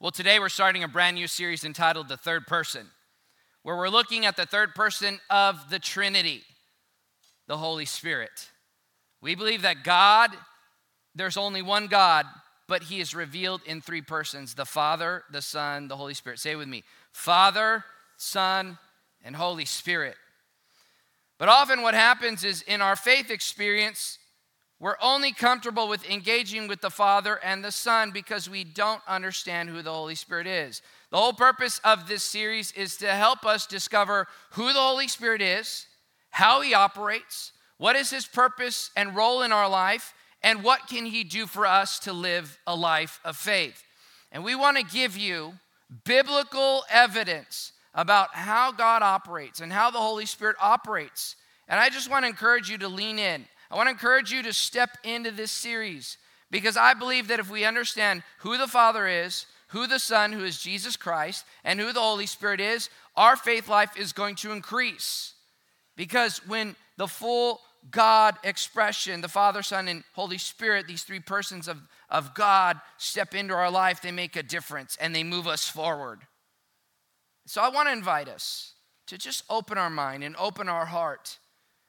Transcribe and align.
Well, 0.00 0.12
today 0.12 0.38
we're 0.38 0.48
starting 0.48 0.84
a 0.84 0.88
brand 0.88 1.16
new 1.16 1.26
series 1.26 1.64
entitled 1.64 2.06
The 2.08 2.16
Third 2.16 2.46
Person, 2.46 2.86
where 3.64 3.76
we're 3.76 3.88
looking 3.88 4.26
at 4.26 4.36
the 4.36 4.46
third 4.46 4.76
person 4.76 5.18
of 5.28 5.70
the 5.70 5.80
Trinity, 5.80 6.44
the 7.48 7.56
Holy 7.56 7.84
Spirit. 7.84 8.48
We 9.20 9.34
believe 9.34 9.62
that 9.62 9.82
God, 9.82 10.30
there's 11.16 11.36
only 11.36 11.62
one 11.62 11.88
God, 11.88 12.26
but 12.68 12.84
He 12.84 13.00
is 13.00 13.12
revealed 13.12 13.60
in 13.66 13.80
three 13.80 14.00
persons 14.00 14.54
the 14.54 14.64
Father, 14.64 15.24
the 15.32 15.42
Son, 15.42 15.88
the 15.88 15.96
Holy 15.96 16.14
Spirit. 16.14 16.38
Say 16.38 16.54
with 16.54 16.68
me 16.68 16.84
Father, 17.10 17.84
Son, 18.16 18.78
and 19.24 19.34
Holy 19.34 19.64
Spirit. 19.64 20.14
But 21.40 21.48
often 21.48 21.82
what 21.82 21.94
happens 21.94 22.44
is 22.44 22.62
in 22.62 22.80
our 22.80 22.94
faith 22.94 23.32
experience, 23.32 24.17
we're 24.80 24.96
only 25.02 25.32
comfortable 25.32 25.88
with 25.88 26.08
engaging 26.08 26.68
with 26.68 26.80
the 26.80 26.90
Father 26.90 27.40
and 27.42 27.64
the 27.64 27.72
Son 27.72 28.12
because 28.12 28.48
we 28.48 28.62
don't 28.62 29.02
understand 29.08 29.68
who 29.68 29.82
the 29.82 29.92
Holy 29.92 30.14
Spirit 30.14 30.46
is. 30.46 30.82
The 31.10 31.16
whole 31.16 31.32
purpose 31.32 31.80
of 31.82 32.06
this 32.06 32.22
series 32.22 32.70
is 32.72 32.96
to 32.98 33.08
help 33.08 33.44
us 33.44 33.66
discover 33.66 34.28
who 34.52 34.72
the 34.72 34.78
Holy 34.78 35.08
Spirit 35.08 35.42
is, 35.42 35.86
how 36.30 36.60
he 36.60 36.74
operates, 36.74 37.52
what 37.78 37.96
is 37.96 38.10
his 38.10 38.26
purpose 38.26 38.90
and 38.96 39.16
role 39.16 39.42
in 39.42 39.50
our 39.50 39.68
life, 39.68 40.14
and 40.42 40.62
what 40.62 40.86
can 40.88 41.06
he 41.06 41.24
do 41.24 41.46
for 41.46 41.66
us 41.66 41.98
to 42.00 42.12
live 42.12 42.58
a 42.66 42.76
life 42.76 43.20
of 43.24 43.36
faith. 43.36 43.82
And 44.30 44.44
we 44.44 44.54
want 44.54 44.76
to 44.76 44.84
give 44.84 45.16
you 45.16 45.54
biblical 46.04 46.84
evidence 46.90 47.72
about 47.94 48.34
how 48.34 48.70
God 48.70 49.02
operates 49.02 49.60
and 49.60 49.72
how 49.72 49.90
the 49.90 49.98
Holy 49.98 50.26
Spirit 50.26 50.56
operates. 50.60 51.34
And 51.66 51.80
I 51.80 51.88
just 51.88 52.08
want 52.08 52.24
to 52.24 52.28
encourage 52.28 52.70
you 52.70 52.78
to 52.78 52.88
lean 52.88 53.18
in. 53.18 53.46
I 53.70 53.76
want 53.76 53.86
to 53.86 53.92
encourage 53.92 54.32
you 54.32 54.42
to 54.42 54.52
step 54.52 54.96
into 55.04 55.30
this 55.30 55.50
series 55.50 56.16
because 56.50 56.76
I 56.76 56.94
believe 56.94 57.28
that 57.28 57.40
if 57.40 57.50
we 57.50 57.64
understand 57.64 58.22
who 58.38 58.56
the 58.56 58.66
Father 58.66 59.06
is, 59.06 59.46
who 59.68 59.86
the 59.86 59.98
Son, 59.98 60.32
who 60.32 60.44
is 60.44 60.60
Jesus 60.60 60.96
Christ, 60.96 61.44
and 61.64 61.78
who 61.78 61.92
the 61.92 62.00
Holy 62.00 62.26
Spirit 62.26 62.60
is, 62.60 62.88
our 63.16 63.36
faith 63.36 63.68
life 63.68 63.96
is 63.98 64.12
going 64.12 64.36
to 64.36 64.52
increase. 64.52 65.34
Because 65.96 66.38
when 66.46 66.76
the 66.96 67.08
full 67.08 67.60
God 67.90 68.36
expression, 68.44 69.20
the 69.20 69.28
Father, 69.28 69.62
Son, 69.62 69.88
and 69.88 70.04
Holy 70.14 70.38
Spirit, 70.38 70.86
these 70.86 71.02
three 71.02 71.20
persons 71.20 71.68
of, 71.68 71.78
of 72.08 72.34
God 72.34 72.80
step 72.96 73.34
into 73.34 73.54
our 73.54 73.70
life, 73.70 74.00
they 74.00 74.12
make 74.12 74.36
a 74.36 74.42
difference 74.42 74.96
and 75.00 75.14
they 75.14 75.24
move 75.24 75.46
us 75.46 75.68
forward. 75.68 76.20
So 77.46 77.62
I 77.62 77.68
want 77.68 77.88
to 77.88 77.92
invite 77.92 78.28
us 78.28 78.74
to 79.06 79.18
just 79.18 79.44
open 79.48 79.78
our 79.78 79.90
mind 79.90 80.24
and 80.24 80.36
open 80.36 80.68
our 80.68 80.86
heart. 80.86 81.38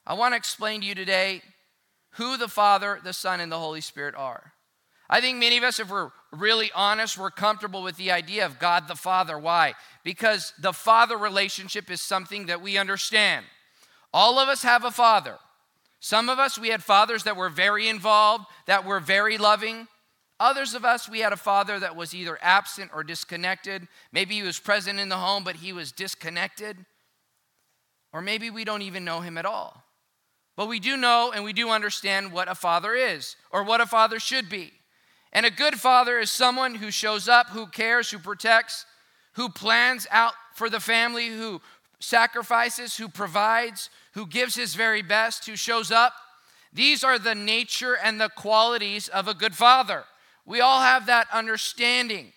I 0.06 0.14
want 0.14 0.34
to 0.34 0.38
explain 0.38 0.82
to 0.82 0.88
you 0.88 0.96
today 0.96 1.42
who 2.12 2.38
the 2.38 2.48
Father, 2.48 3.00
the 3.04 3.14
Son, 3.14 3.40
and 3.40 3.52
the 3.52 3.60
Holy 3.60 3.82
Spirit 3.82 4.16
are. 4.16 4.54
I 5.10 5.22
think 5.22 5.40
many 5.40 5.58
of 5.58 5.64
us, 5.64 5.80
if 5.80 5.90
we're 5.90 6.12
really 6.32 6.70
honest, 6.76 7.18
we're 7.18 7.32
comfortable 7.32 7.82
with 7.82 7.98
the 7.98 8.12
idea 8.12 8.46
of 8.46 8.60
God 8.60 8.88
the 8.88 8.96
Father. 8.96 9.40
Why? 9.40 9.74
Because 10.04 10.54
the 10.60 10.74
father 10.74 11.18
relationship 11.18 11.90
is 11.90 12.02
something 12.02 12.46
that 12.46 12.62
we 12.62 12.78
understand. 12.78 13.46
All 14.14 14.38
of 14.38 14.50
us 14.50 14.62
have 14.62 14.84
a 14.84 14.92
father. 14.92 15.38
Some 16.00 16.30
of 16.30 16.40
us, 16.40 16.58
we 16.58 16.70
had 16.70 16.84
fathers 16.84 17.24
that 17.24 17.36
were 17.36 17.50
very 17.50 17.88
involved, 17.88 18.46
that 18.68 18.86
were 18.86 19.00
very 19.00 19.38
loving. 19.38 19.88
Others 20.40 20.74
of 20.74 20.86
us, 20.86 21.10
we 21.10 21.20
had 21.20 21.34
a 21.34 21.38
father 21.38 21.80
that 21.80 21.96
was 21.96 22.14
either 22.14 22.38
absent 22.42 22.92
or 22.94 23.04
disconnected. 23.04 23.88
Maybe 24.14 24.36
he 24.36 24.44
was 24.44 24.60
present 24.60 25.00
in 25.00 25.10
the 25.10 25.18
home, 25.18 25.44
but 25.44 25.58
he 25.58 25.74
was 25.74 25.92
disconnected. 25.92 26.78
Or 28.14 28.22
maybe 28.22 28.50
we 28.50 28.64
don't 28.64 28.82
even 28.84 29.04
know 29.04 29.20
him 29.20 29.38
at 29.38 29.46
all. 29.46 29.84
But 30.60 30.68
we 30.68 30.82
do 30.82 30.98
know 30.98 31.32
and 31.34 31.46
we 31.46 31.54
do 31.54 31.70
understand 31.70 32.34
what 32.34 32.50
a 32.50 32.54
father 32.54 32.94
is 32.94 33.38
or 33.50 33.64
what 33.64 33.80
a 33.80 33.86
father 33.86 34.20
should 34.20 34.50
be. 34.50 34.74
And 35.32 35.46
a 35.46 35.52
good 35.52 35.80
father 35.80 36.20
is 36.20 36.34
someone 36.34 36.76
who 36.76 36.92
shows 36.92 37.30
up, 37.30 37.48
who 37.48 37.68
cares, 37.68 38.12
who 38.12 38.20
protects, 38.20 38.86
who 39.36 39.48
plans 39.48 40.06
out 40.12 40.34
for 40.56 40.70
the 40.70 40.82
family, 40.82 41.30
who 41.30 41.62
sacrifices, 42.02 42.98
who 42.98 43.08
provides, 43.08 43.90
who 44.16 44.28
gives 44.28 44.56
his 44.56 44.76
very 44.76 45.02
best, 45.02 45.46
who 45.46 45.56
shows 45.56 45.92
up. 45.92 46.12
These 46.74 47.06
are 47.06 47.18
the 47.18 47.36
nature 47.36 47.96
and 47.96 48.20
the 48.20 48.28
qualities 48.28 49.08
of 49.08 49.30
a 49.30 49.34
good 49.34 49.56
father. 49.56 50.04
We 50.46 50.60
all 50.60 50.82
have 50.82 51.06
that 51.06 51.28
understanding. 51.32 52.34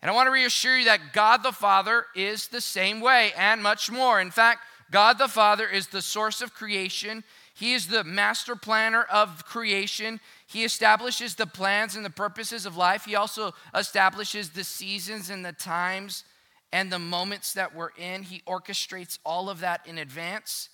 And 0.00 0.10
I 0.10 0.14
want 0.14 0.26
to 0.26 0.32
reassure 0.32 0.78
you 0.78 0.86
that 0.86 1.12
God 1.12 1.42
the 1.42 1.52
Father 1.52 2.06
is 2.16 2.48
the 2.48 2.62
same 2.62 3.02
way 3.02 3.32
and 3.36 3.62
much 3.62 3.90
more. 3.90 4.22
In 4.22 4.30
fact, 4.30 4.60
God 4.90 5.18
the 5.18 5.26
Father 5.26 5.66
is 5.66 5.88
the 5.88 6.02
source 6.02 6.40
of 6.40 6.54
creation. 6.54 7.24
He 7.62 7.74
is 7.74 7.86
the 7.86 8.02
master 8.02 8.56
planner 8.56 9.04
of 9.04 9.44
creation. 9.44 10.18
He 10.48 10.64
establishes 10.64 11.36
the 11.36 11.46
plans 11.46 11.94
and 11.94 12.04
the 12.04 12.10
purposes 12.10 12.66
of 12.66 12.76
life. 12.76 13.04
He 13.04 13.14
also 13.14 13.54
establishes 13.72 14.50
the 14.50 14.64
seasons 14.64 15.30
and 15.30 15.44
the 15.44 15.52
times 15.52 16.24
and 16.72 16.90
the 16.90 16.98
moments 16.98 17.52
that 17.52 17.72
we're 17.72 17.92
in. 17.96 18.24
He 18.24 18.42
orchestrates 18.48 19.20
all 19.24 19.48
of 19.48 19.60
that 19.60 19.86
in 19.86 19.98
advance. 19.98 20.70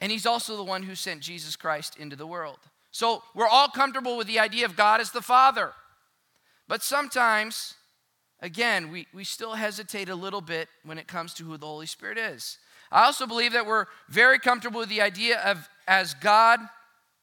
And 0.00 0.12
He's 0.12 0.26
also 0.26 0.56
the 0.56 0.62
one 0.62 0.84
who 0.84 0.94
sent 0.94 1.22
Jesus 1.22 1.56
Christ 1.56 1.96
into 1.98 2.14
the 2.14 2.24
world. 2.24 2.60
So 2.92 3.24
we're 3.34 3.48
all 3.48 3.66
comfortable 3.66 4.16
with 4.16 4.28
the 4.28 4.38
idea 4.38 4.64
of 4.64 4.76
God 4.76 5.00
as 5.00 5.10
the 5.10 5.20
Father. 5.20 5.72
But 6.68 6.84
sometimes, 6.84 7.74
again, 8.40 8.92
we, 8.92 9.08
we 9.12 9.24
still 9.24 9.54
hesitate 9.54 10.08
a 10.08 10.14
little 10.14 10.40
bit 10.40 10.68
when 10.84 10.98
it 10.98 11.08
comes 11.08 11.34
to 11.34 11.42
who 11.42 11.56
the 11.56 11.66
Holy 11.66 11.86
Spirit 11.86 12.16
is. 12.16 12.58
I 12.92 13.06
also 13.06 13.26
believe 13.26 13.54
that 13.54 13.66
we're 13.66 13.86
very 14.08 14.38
comfortable 14.38 14.78
with 14.78 14.88
the 14.88 15.02
idea 15.02 15.40
of 15.40 15.68
as 15.86 16.14
God 16.14 16.60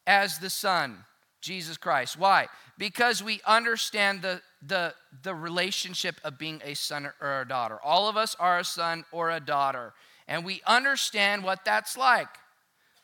as 0.07 0.39
the 0.39 0.49
Son, 0.49 0.97
Jesus 1.41 1.77
Christ. 1.77 2.17
Why? 2.17 2.47
Because 2.77 3.23
we 3.23 3.41
understand 3.45 4.21
the, 4.21 4.41
the, 4.65 4.93
the 5.21 5.35
relationship 5.35 6.15
of 6.23 6.37
being 6.37 6.61
a 6.63 6.73
son 6.73 7.11
or 7.21 7.41
a 7.41 7.47
daughter. 7.47 7.77
All 7.83 8.09
of 8.09 8.17
us 8.17 8.35
are 8.39 8.59
a 8.59 8.63
son 8.63 9.05
or 9.11 9.29
a 9.29 9.39
daughter, 9.39 9.93
and 10.27 10.43
we 10.43 10.61
understand 10.65 11.43
what 11.43 11.65
that's 11.65 11.97
like. 11.97 12.27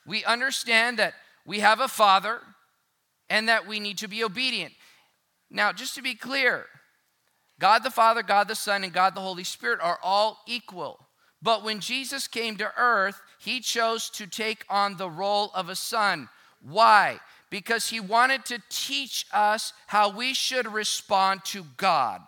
We 0.05 0.23
understand 0.25 0.97
that 0.99 1.13
we 1.45 1.59
have 1.59 1.79
a 1.79 1.87
father 1.87 2.39
and 3.29 3.47
that 3.47 3.67
we 3.67 3.79
need 3.79 3.97
to 3.99 4.07
be 4.07 4.23
obedient. 4.23 4.73
Now, 5.51 5.71
just 5.71 5.95
to 5.95 6.01
be 6.01 6.15
clear, 6.15 6.65
God 7.59 7.83
the 7.83 7.91
Father, 7.91 8.23
God 8.23 8.47
the 8.47 8.55
Son, 8.55 8.83
and 8.83 8.93
God 8.93 9.15
the 9.15 9.21
Holy 9.21 9.43
Spirit 9.43 9.79
are 9.81 9.99
all 10.01 10.39
equal. 10.47 11.08
But 11.41 11.63
when 11.63 11.79
Jesus 11.79 12.27
came 12.27 12.57
to 12.57 12.71
earth, 12.77 13.21
he 13.39 13.61
chose 13.61 14.09
to 14.11 14.27
take 14.27 14.65
on 14.69 14.97
the 14.97 15.09
role 15.09 15.51
of 15.53 15.69
a 15.69 15.75
son. 15.75 16.29
Why? 16.61 17.19
Because 17.49 17.89
he 17.89 17.99
wanted 17.99 18.45
to 18.45 18.61
teach 18.69 19.25
us 19.33 19.73
how 19.87 20.09
we 20.09 20.33
should 20.33 20.71
respond 20.71 21.45
to 21.45 21.65
God. 21.77 22.21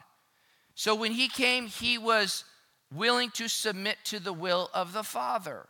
So 0.76 0.96
when 0.96 1.12
he 1.12 1.28
came, 1.28 1.68
he 1.68 1.98
was 1.98 2.46
willing 2.94 3.30
to 3.32 3.48
submit 3.48 3.98
to 4.06 4.20
the 4.20 4.34
will 4.34 4.70
of 4.74 4.94
the 4.94 5.04
Father. 5.04 5.68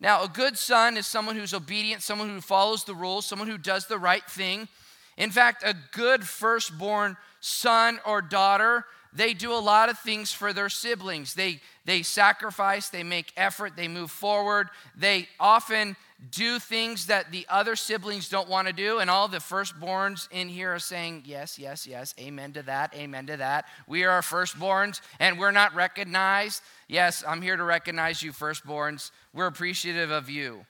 Now, 0.00 0.22
a 0.22 0.28
good 0.28 0.58
son 0.58 0.96
is 0.96 1.06
someone 1.06 1.36
who's 1.36 1.54
obedient, 1.54 2.02
someone 2.02 2.28
who 2.28 2.40
follows 2.40 2.84
the 2.84 2.94
rules, 2.94 3.24
someone 3.24 3.48
who 3.48 3.58
does 3.58 3.86
the 3.86 3.98
right 3.98 4.24
thing. 4.28 4.68
In 5.16 5.30
fact, 5.30 5.62
a 5.62 5.74
good 5.92 6.26
firstborn 6.26 7.16
son 7.40 8.00
or 8.04 8.20
daughter 8.20 8.84
they 9.16 9.32
do 9.32 9.52
a 9.52 9.58
lot 9.58 9.88
of 9.88 9.98
things 9.98 10.30
for 10.30 10.52
their 10.52 10.68
siblings. 10.68 11.32
They, 11.32 11.60
they 11.86 12.02
sacrifice, 12.02 12.90
they 12.90 13.02
make 13.02 13.32
effort, 13.34 13.74
they 13.74 13.88
move 13.88 14.10
forward. 14.10 14.68
They 14.94 15.26
often 15.40 15.96
do 16.30 16.58
things 16.58 17.06
that 17.06 17.32
the 17.32 17.46
other 17.48 17.76
siblings 17.76 18.28
don't 18.28 18.48
want 18.48 18.68
to 18.68 18.74
do. 18.74 18.98
And 18.98 19.08
all 19.08 19.26
the 19.26 19.38
firstborns 19.38 20.28
in 20.30 20.50
here 20.50 20.74
are 20.74 20.78
saying, 20.78 21.22
Yes, 21.24 21.58
yes, 21.58 21.86
yes, 21.86 22.14
amen 22.20 22.52
to 22.52 22.62
that, 22.64 22.94
amen 22.94 23.26
to 23.28 23.38
that. 23.38 23.64
We 23.88 24.04
are 24.04 24.20
firstborns 24.20 25.00
and 25.18 25.38
we're 25.38 25.50
not 25.50 25.74
recognized. 25.74 26.62
Yes, 26.86 27.24
I'm 27.26 27.40
here 27.40 27.56
to 27.56 27.64
recognize 27.64 28.22
you, 28.22 28.32
firstborns. 28.32 29.10
We're 29.32 29.46
appreciative 29.46 30.10
of 30.10 30.28
you. 30.28 30.66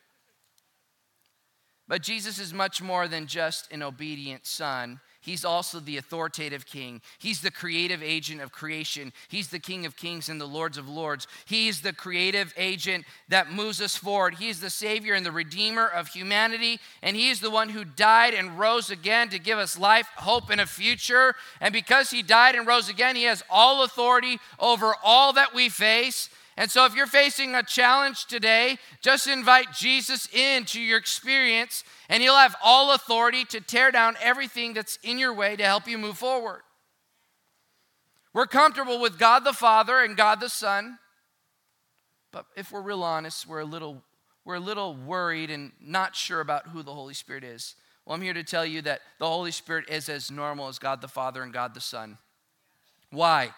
But 1.88 2.02
Jesus 2.02 2.38
is 2.38 2.54
much 2.54 2.80
more 2.80 3.08
than 3.08 3.26
just 3.26 3.72
an 3.72 3.82
obedient 3.82 4.46
son. 4.46 5.00
He's 5.26 5.44
also 5.44 5.80
the 5.80 5.96
authoritative 5.96 6.66
king. 6.66 7.00
He's 7.18 7.40
the 7.40 7.50
creative 7.50 8.00
agent 8.00 8.40
of 8.40 8.52
creation. 8.52 9.12
He's 9.28 9.48
the 9.48 9.58
king 9.58 9.84
of 9.84 9.96
kings 9.96 10.28
and 10.28 10.40
the 10.40 10.46
lords 10.46 10.78
of 10.78 10.88
lords. 10.88 11.26
He's 11.44 11.80
the 11.80 11.92
creative 11.92 12.54
agent 12.56 13.04
that 13.28 13.50
moves 13.50 13.82
us 13.82 13.96
forward. 13.96 14.36
He's 14.36 14.60
the 14.60 14.70
savior 14.70 15.14
and 15.14 15.26
the 15.26 15.32
redeemer 15.32 15.84
of 15.88 16.06
humanity. 16.06 16.78
And 17.02 17.16
he 17.16 17.28
is 17.28 17.40
the 17.40 17.50
one 17.50 17.70
who 17.70 17.84
died 17.84 18.34
and 18.34 18.56
rose 18.56 18.88
again 18.88 19.28
to 19.30 19.40
give 19.40 19.58
us 19.58 19.76
life, 19.76 20.06
hope, 20.14 20.48
and 20.48 20.60
a 20.60 20.66
future. 20.66 21.34
And 21.60 21.72
because 21.72 22.10
he 22.10 22.22
died 22.22 22.54
and 22.54 22.64
rose 22.64 22.88
again, 22.88 23.16
he 23.16 23.24
has 23.24 23.42
all 23.50 23.82
authority 23.82 24.38
over 24.60 24.94
all 25.02 25.32
that 25.32 25.52
we 25.52 25.68
face. 25.68 26.30
And 26.58 26.70
so, 26.70 26.86
if 26.86 26.94
you're 26.94 27.06
facing 27.06 27.54
a 27.54 27.62
challenge 27.62 28.26
today, 28.26 28.78
just 29.02 29.26
invite 29.26 29.72
Jesus 29.72 30.26
into 30.32 30.80
your 30.80 30.98
experience, 30.98 31.84
and 32.08 32.22
He'll 32.22 32.36
have 32.36 32.56
all 32.64 32.94
authority 32.94 33.44
to 33.46 33.60
tear 33.60 33.90
down 33.90 34.16
everything 34.22 34.72
that's 34.72 34.98
in 35.02 35.18
your 35.18 35.34
way 35.34 35.56
to 35.56 35.64
help 35.64 35.86
you 35.86 35.98
move 35.98 36.16
forward. 36.16 36.62
We're 38.32 38.46
comfortable 38.46 39.00
with 39.00 39.18
God 39.18 39.44
the 39.44 39.52
Father 39.52 40.00
and 40.00 40.16
God 40.16 40.40
the 40.40 40.48
Son, 40.48 40.98
but 42.32 42.46
if 42.56 42.72
we're 42.72 42.82
real 42.82 43.02
honest, 43.02 43.46
we're 43.46 43.60
a 43.60 43.66
little, 43.66 44.02
we're 44.44 44.56
a 44.56 44.60
little 44.60 44.94
worried 44.94 45.50
and 45.50 45.72
not 45.80 46.16
sure 46.16 46.40
about 46.40 46.68
who 46.68 46.82
the 46.82 46.92
Holy 46.92 47.14
Spirit 47.14 47.44
is. 47.44 47.74
Well, 48.04 48.14
I'm 48.14 48.22
here 48.22 48.34
to 48.34 48.44
tell 48.44 48.64
you 48.64 48.82
that 48.82 49.00
the 49.18 49.26
Holy 49.26 49.50
Spirit 49.50 49.90
is 49.90 50.08
as 50.08 50.30
normal 50.30 50.68
as 50.68 50.78
God 50.78 51.00
the 51.00 51.08
Father 51.08 51.42
and 51.42 51.52
God 51.52 51.74
the 51.74 51.80
Son. 51.80 52.18
Why? 53.10 53.50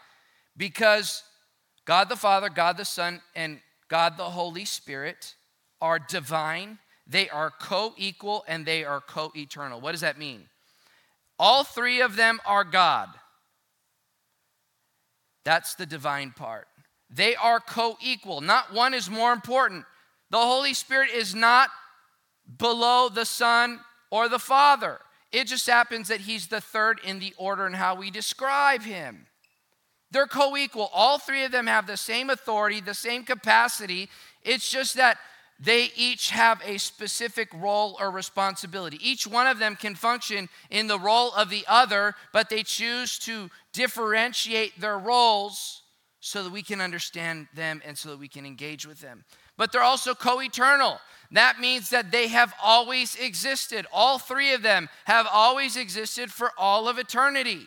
Because 0.56 1.23
God 1.88 2.11
the 2.11 2.17
Father, 2.17 2.50
God 2.50 2.76
the 2.76 2.85
Son, 2.85 3.23
and 3.35 3.61
God 3.88 4.19
the 4.19 4.25
Holy 4.25 4.67
Spirit 4.67 5.35
are 5.81 5.99
divine, 5.99 6.79
they 7.06 7.31
are 7.31 7.50
co 7.50 7.94
equal, 7.96 8.44
and 8.46 8.67
they 8.67 8.85
are 8.85 9.00
co 9.00 9.32
eternal. 9.35 9.81
What 9.81 9.93
does 9.93 10.02
that 10.02 10.19
mean? 10.19 10.50
All 11.38 11.64
three 11.64 12.02
of 12.02 12.14
them 12.14 12.43
are 12.44 12.62
God. 12.62 13.08
That's 15.46 15.76
the 15.76 15.87
divine 15.87 16.32
part. 16.32 16.67
They 17.08 17.35
are 17.37 17.58
co 17.58 17.96
equal. 18.02 18.43
Not 18.43 18.75
one 18.75 18.93
is 18.93 19.08
more 19.08 19.32
important. 19.32 19.87
The 20.29 20.37
Holy 20.37 20.75
Spirit 20.75 21.08
is 21.08 21.35
not 21.35 21.70
below 22.58 23.08
the 23.08 23.25
Son 23.25 23.81
or 24.11 24.29
the 24.29 24.38
Father. 24.38 24.99
It 25.32 25.46
just 25.46 25.67
happens 25.67 26.08
that 26.08 26.20
He's 26.20 26.49
the 26.49 26.61
third 26.61 27.00
in 27.02 27.19
the 27.19 27.32
order 27.38 27.64
and 27.64 27.76
how 27.76 27.94
we 27.94 28.11
describe 28.11 28.82
Him. 28.82 29.27
They're 30.10 30.26
co 30.26 30.56
equal. 30.56 30.90
All 30.93 31.19
three 31.19 31.44
of 31.44 31.52
them 31.52 31.66
have 31.66 31.87
the 31.87 31.96
same 31.96 32.31
authority, 32.31 32.81
the 32.81 32.94
same 32.94 33.25
capacity. 33.25 34.08
It's 34.43 34.70
just 34.70 34.96
that 34.96 35.19
they 35.60 35.90
each 35.96 36.31
have 36.31 36.62
a 36.64 36.78
specific 36.78 37.49
role 37.52 37.96
or 38.00 38.10
responsibility. 38.10 38.99
Each 39.02 39.26
one 39.26 39.49
of 39.49 39.58
them 39.58 39.75
can 39.75 39.96
function 39.96 40.49
in 40.70 40.87
the 40.87 40.99
role 40.99 41.32
of 41.34 41.50
the 41.50 41.64
other, 41.66 42.14
but 42.32 42.49
they 42.49 42.62
choose 42.62 43.19
to 43.20 43.50
differentiate 43.72 44.81
their 44.81 44.99
roles 44.99 45.82
so 46.20 46.44
that 46.44 46.52
we 46.52 46.62
can 46.62 46.81
understand 46.81 47.49
them 47.54 47.82
and 47.84 47.99
so 47.99 48.11
that 48.11 48.19
we 48.19 48.28
can 48.28 48.46
engage 48.46 48.87
with 48.87 49.00
them. 49.00 49.25
But 49.56 49.72
they're 49.72 49.82
also 49.82 50.14
co 50.14 50.40
eternal. 50.40 51.00
That 51.32 51.58
means 51.61 51.90
that 51.90 52.11
they 52.11 52.28
have 52.28 52.54
always 52.62 53.16
existed. 53.16 53.87
All 53.93 54.19
three 54.19 54.54
of 54.54 54.62
them 54.62 54.88
have 55.04 55.26
always 55.31 55.76
existed 55.76 56.32
for 56.32 56.52
all 56.56 56.88
of 56.88 56.99
eternity. 56.99 57.66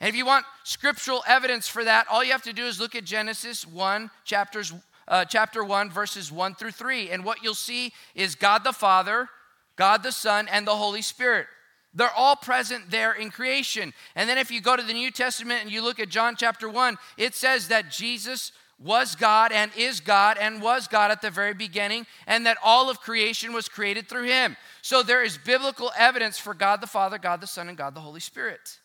And 0.00 0.08
if 0.08 0.14
you 0.14 0.24
want 0.24 0.46
scriptural 0.64 1.24
evidence 1.26 1.66
for 1.66 1.84
that, 1.84 2.06
all 2.08 2.22
you 2.22 2.32
have 2.32 2.42
to 2.42 2.52
do 2.52 2.66
is 2.66 2.78
look 2.78 2.94
at 2.94 3.04
Genesis 3.04 3.66
1, 3.66 4.10
chapters 4.24 4.72
uh, 5.08 5.24
chapter 5.24 5.64
1, 5.64 5.90
verses 5.90 6.30
1 6.30 6.54
through 6.54 6.70
3. 6.70 7.10
And 7.10 7.24
what 7.24 7.42
you'll 7.42 7.54
see 7.54 7.92
is 8.14 8.34
God 8.34 8.62
the 8.62 8.72
Father, 8.72 9.28
God 9.76 10.02
the 10.02 10.12
Son, 10.12 10.48
and 10.48 10.66
the 10.66 10.76
Holy 10.76 11.02
Spirit. 11.02 11.46
They're 11.94 12.10
all 12.14 12.36
present 12.36 12.90
there 12.90 13.12
in 13.12 13.30
creation. 13.30 13.92
And 14.14 14.28
then 14.28 14.38
if 14.38 14.50
you 14.50 14.60
go 14.60 14.76
to 14.76 14.82
the 14.82 14.92
New 14.92 15.10
Testament 15.10 15.62
and 15.62 15.72
you 15.72 15.82
look 15.82 15.98
at 15.98 16.10
John 16.10 16.36
chapter 16.36 16.68
1, 16.68 16.96
it 17.16 17.34
says 17.34 17.68
that 17.68 17.90
Jesus 17.90 18.52
was 18.78 19.16
God 19.16 19.50
and 19.50 19.72
is 19.76 19.98
God 19.98 20.36
and 20.40 20.62
was 20.62 20.86
God 20.86 21.10
at 21.10 21.20
the 21.20 21.30
very 21.30 21.54
beginning, 21.54 22.06
and 22.26 22.46
that 22.46 22.58
all 22.62 22.88
of 22.88 23.00
creation 23.00 23.52
was 23.52 23.68
created 23.68 24.08
through 24.08 24.26
him. 24.26 24.56
So 24.82 25.02
there 25.02 25.24
is 25.24 25.36
biblical 25.38 25.90
evidence 25.98 26.38
for 26.38 26.54
God 26.54 26.80
the 26.80 26.86
Father, 26.86 27.18
God 27.18 27.40
the 27.40 27.46
Son, 27.48 27.68
and 27.68 27.76
God 27.76 27.94
the 27.94 28.00
Holy 28.00 28.20
Spirit. 28.20 28.77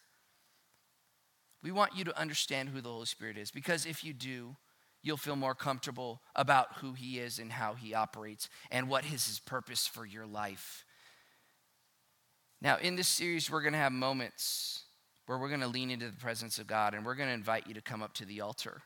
We 1.63 1.71
want 1.71 1.95
you 1.95 2.03
to 2.03 2.19
understand 2.19 2.69
who 2.69 2.81
the 2.81 2.89
Holy 2.89 3.05
Spirit 3.05 3.37
is 3.37 3.49
because 3.49 3.85
if 3.85 4.03
you 4.03 4.13
do, 4.13 4.57
you'll 5.01 5.17
feel 5.17 5.37
more 5.37 5.55
comfortable 5.55 6.21
about 6.35 6.75
who 6.77 6.93
He 6.93 7.19
is 7.19 7.39
and 7.39 7.53
how 7.53 7.73
He 7.73 7.93
operates 7.93 8.49
and 8.69 8.89
what 8.89 9.05
is 9.05 9.25
His 9.25 9.39
purpose 9.39 9.87
for 9.87 10.05
your 10.05 10.25
life. 10.25 10.83
Now, 12.61 12.77
in 12.77 12.95
this 12.95 13.07
series, 13.07 13.49
we're 13.49 13.61
going 13.61 13.73
to 13.73 13.79
have 13.79 13.91
moments 13.91 14.83
where 15.25 15.37
we're 15.37 15.49
going 15.49 15.61
to 15.61 15.67
lean 15.67 15.89
into 15.89 16.09
the 16.09 16.17
presence 16.17 16.57
of 16.59 16.67
God 16.67 16.93
and 16.93 17.05
we're 17.05 17.15
going 17.15 17.29
to 17.29 17.33
invite 17.33 17.67
you 17.67 17.73
to 17.73 17.81
come 17.81 18.03
up 18.03 18.13
to 18.15 18.25
the 18.25 18.41
altar. 18.41 18.81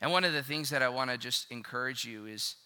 And 0.00 0.12
one 0.12 0.24
of 0.24 0.32
the 0.32 0.42
things 0.42 0.70
that 0.70 0.82
I 0.82 0.88
want 0.88 1.10
to 1.10 1.18
just 1.18 1.50
encourage 1.50 2.04
you 2.04 2.26
is 2.26 2.56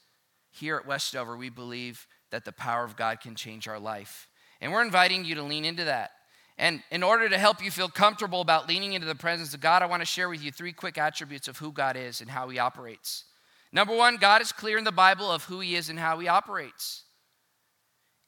here 0.50 0.76
at 0.76 0.87
Westover, 0.87 1.37
we 1.37 1.50
believe 1.50 2.06
that 2.31 2.44
the 2.44 2.52
power 2.52 2.84
of 2.84 2.96
God 2.96 3.20
can 3.20 3.34
change 3.34 3.67
our 3.67 3.78
life. 3.78 4.28
And 4.60 4.72
we're 4.72 4.84
inviting 4.84 5.25
you 5.25 5.34
to 5.34 5.43
lean 5.43 5.64
into 5.64 5.84
that. 5.84 6.12
And 6.56 6.82
in 6.90 7.02
order 7.02 7.28
to 7.28 7.38
help 7.38 7.62
you 7.64 7.70
feel 7.70 7.88
comfortable 7.88 8.40
about 8.40 8.68
leaning 8.68 8.92
into 8.92 9.06
the 9.06 9.14
presence 9.14 9.54
of 9.54 9.60
God, 9.60 9.82
I 9.82 9.86
want 9.86 10.02
to 10.02 10.06
share 10.06 10.28
with 10.28 10.42
you 10.42 10.52
three 10.52 10.72
quick 10.72 10.98
attributes 10.98 11.48
of 11.48 11.58
who 11.58 11.72
God 11.72 11.96
is 11.96 12.20
and 12.20 12.30
how 12.30 12.48
He 12.48 12.58
operates. 12.58 13.24
Number 13.72 13.94
one, 13.94 14.16
God 14.18 14.40
is 14.40 14.52
clear 14.52 14.78
in 14.78 14.84
the 14.84 14.92
Bible 14.92 15.30
of 15.30 15.44
who 15.44 15.58
He 15.60 15.74
is 15.74 15.88
and 15.88 15.98
how 15.98 16.18
He 16.20 16.28
operates. 16.28 17.02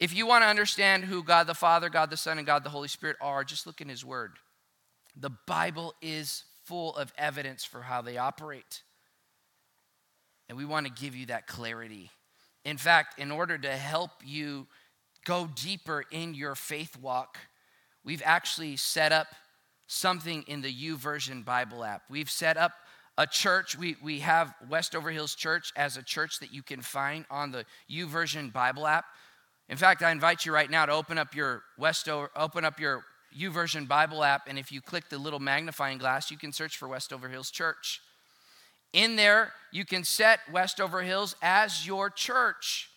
If 0.01 0.15
you 0.15 0.27
want 0.27 0.43
to 0.43 0.49
understand 0.49 1.05
who 1.05 1.23
God 1.23 1.47
the 1.47 1.55
Father, 1.55 1.89
God 1.89 2.11
the 2.11 2.17
Son, 2.17 2.39
and 2.39 2.47
God 2.47 2.65
the 2.65 2.71
Holy 2.71 2.89
Spirit 2.89 3.17
are, 3.21 3.45
just 3.45 3.67
look 3.67 3.81
in 3.81 3.89
His 3.89 4.05
Word. 4.05 4.33
The 5.17 5.31
Bible 5.47 5.95
is 6.03 6.43
full 6.65 6.97
of 6.97 7.13
evidence 7.17 7.65
for 7.65 7.81
how 7.81 8.03
they 8.03 8.19
operate. 8.19 8.83
And 10.49 10.59
we 10.59 10.65
want 10.65 10.87
to 10.87 10.93
give 10.93 11.15
you 11.15 11.27
that 11.27 11.47
clarity. 11.47 12.11
In 12.65 12.77
fact, 12.77 13.19
in 13.19 13.31
order 13.31 13.57
to 13.57 13.71
help 13.71 14.11
you 14.25 14.67
go 15.25 15.49
deeper 15.55 16.05
in 16.11 16.35
your 16.35 16.55
faith 16.55 16.99
walk, 17.01 17.39
we've 18.07 18.23
actually 18.25 18.77
set 18.77 19.13
up 19.13 19.27
something 19.87 20.45
in 20.47 20.63
the 20.63 20.73
YouVersion 20.73 21.45
Bible 21.45 21.85
app. 21.85 22.03
We've 22.09 22.31
set 22.31 22.57
up 22.57 22.73
a 23.19 23.27
church. 23.27 23.77
We, 23.77 23.97
we 24.03 24.21
have 24.21 24.55
Westover 24.69 25.11
Hills 25.11 25.35
Church 25.35 25.73
as 25.77 25.97
a 25.97 26.03
church 26.03 26.39
that 26.41 26.53
you 26.53 26.63
can 26.63 26.81
find 26.81 27.27
on 27.31 27.51
the 27.51 27.65
YouVersion 27.91 28.53
Bible 28.53 28.87
app. 28.87 29.05
In 29.69 29.77
fact, 29.77 30.03
I 30.03 30.13
invite 30.13 30.47
you 30.47 30.53
right 30.53 30.71
now 30.71 30.87
to 30.87 30.93
open 30.93 31.19
up 31.19 31.35
your 31.35 31.63
Westover, 31.77 32.31
open 32.37 32.65
up 32.65 32.79
your 32.79 33.03
YouVersion 33.39 33.89
Bible 33.89 34.23
app, 34.23 34.49
and 34.49 34.59
if 34.59 34.71
you 34.71 34.81
click 34.81 35.09
the 35.09 35.19
little 35.19 35.41
magnifying 35.41 35.99
glass, 35.99 36.31
you 36.31 36.39
can 36.39 36.53
search 36.53 36.77
for 36.77 36.89
Westover 36.89 37.29
Hills 37.29 37.51
Church. 37.51 38.01
In 38.93 39.17
there, 39.17 39.53
you 39.73 39.85
can 39.85 40.05
set 40.05 40.41
Westover 40.53 41.03
Hills 41.03 41.35
as 41.43 41.87
your 41.87 42.09
church. 42.09 42.89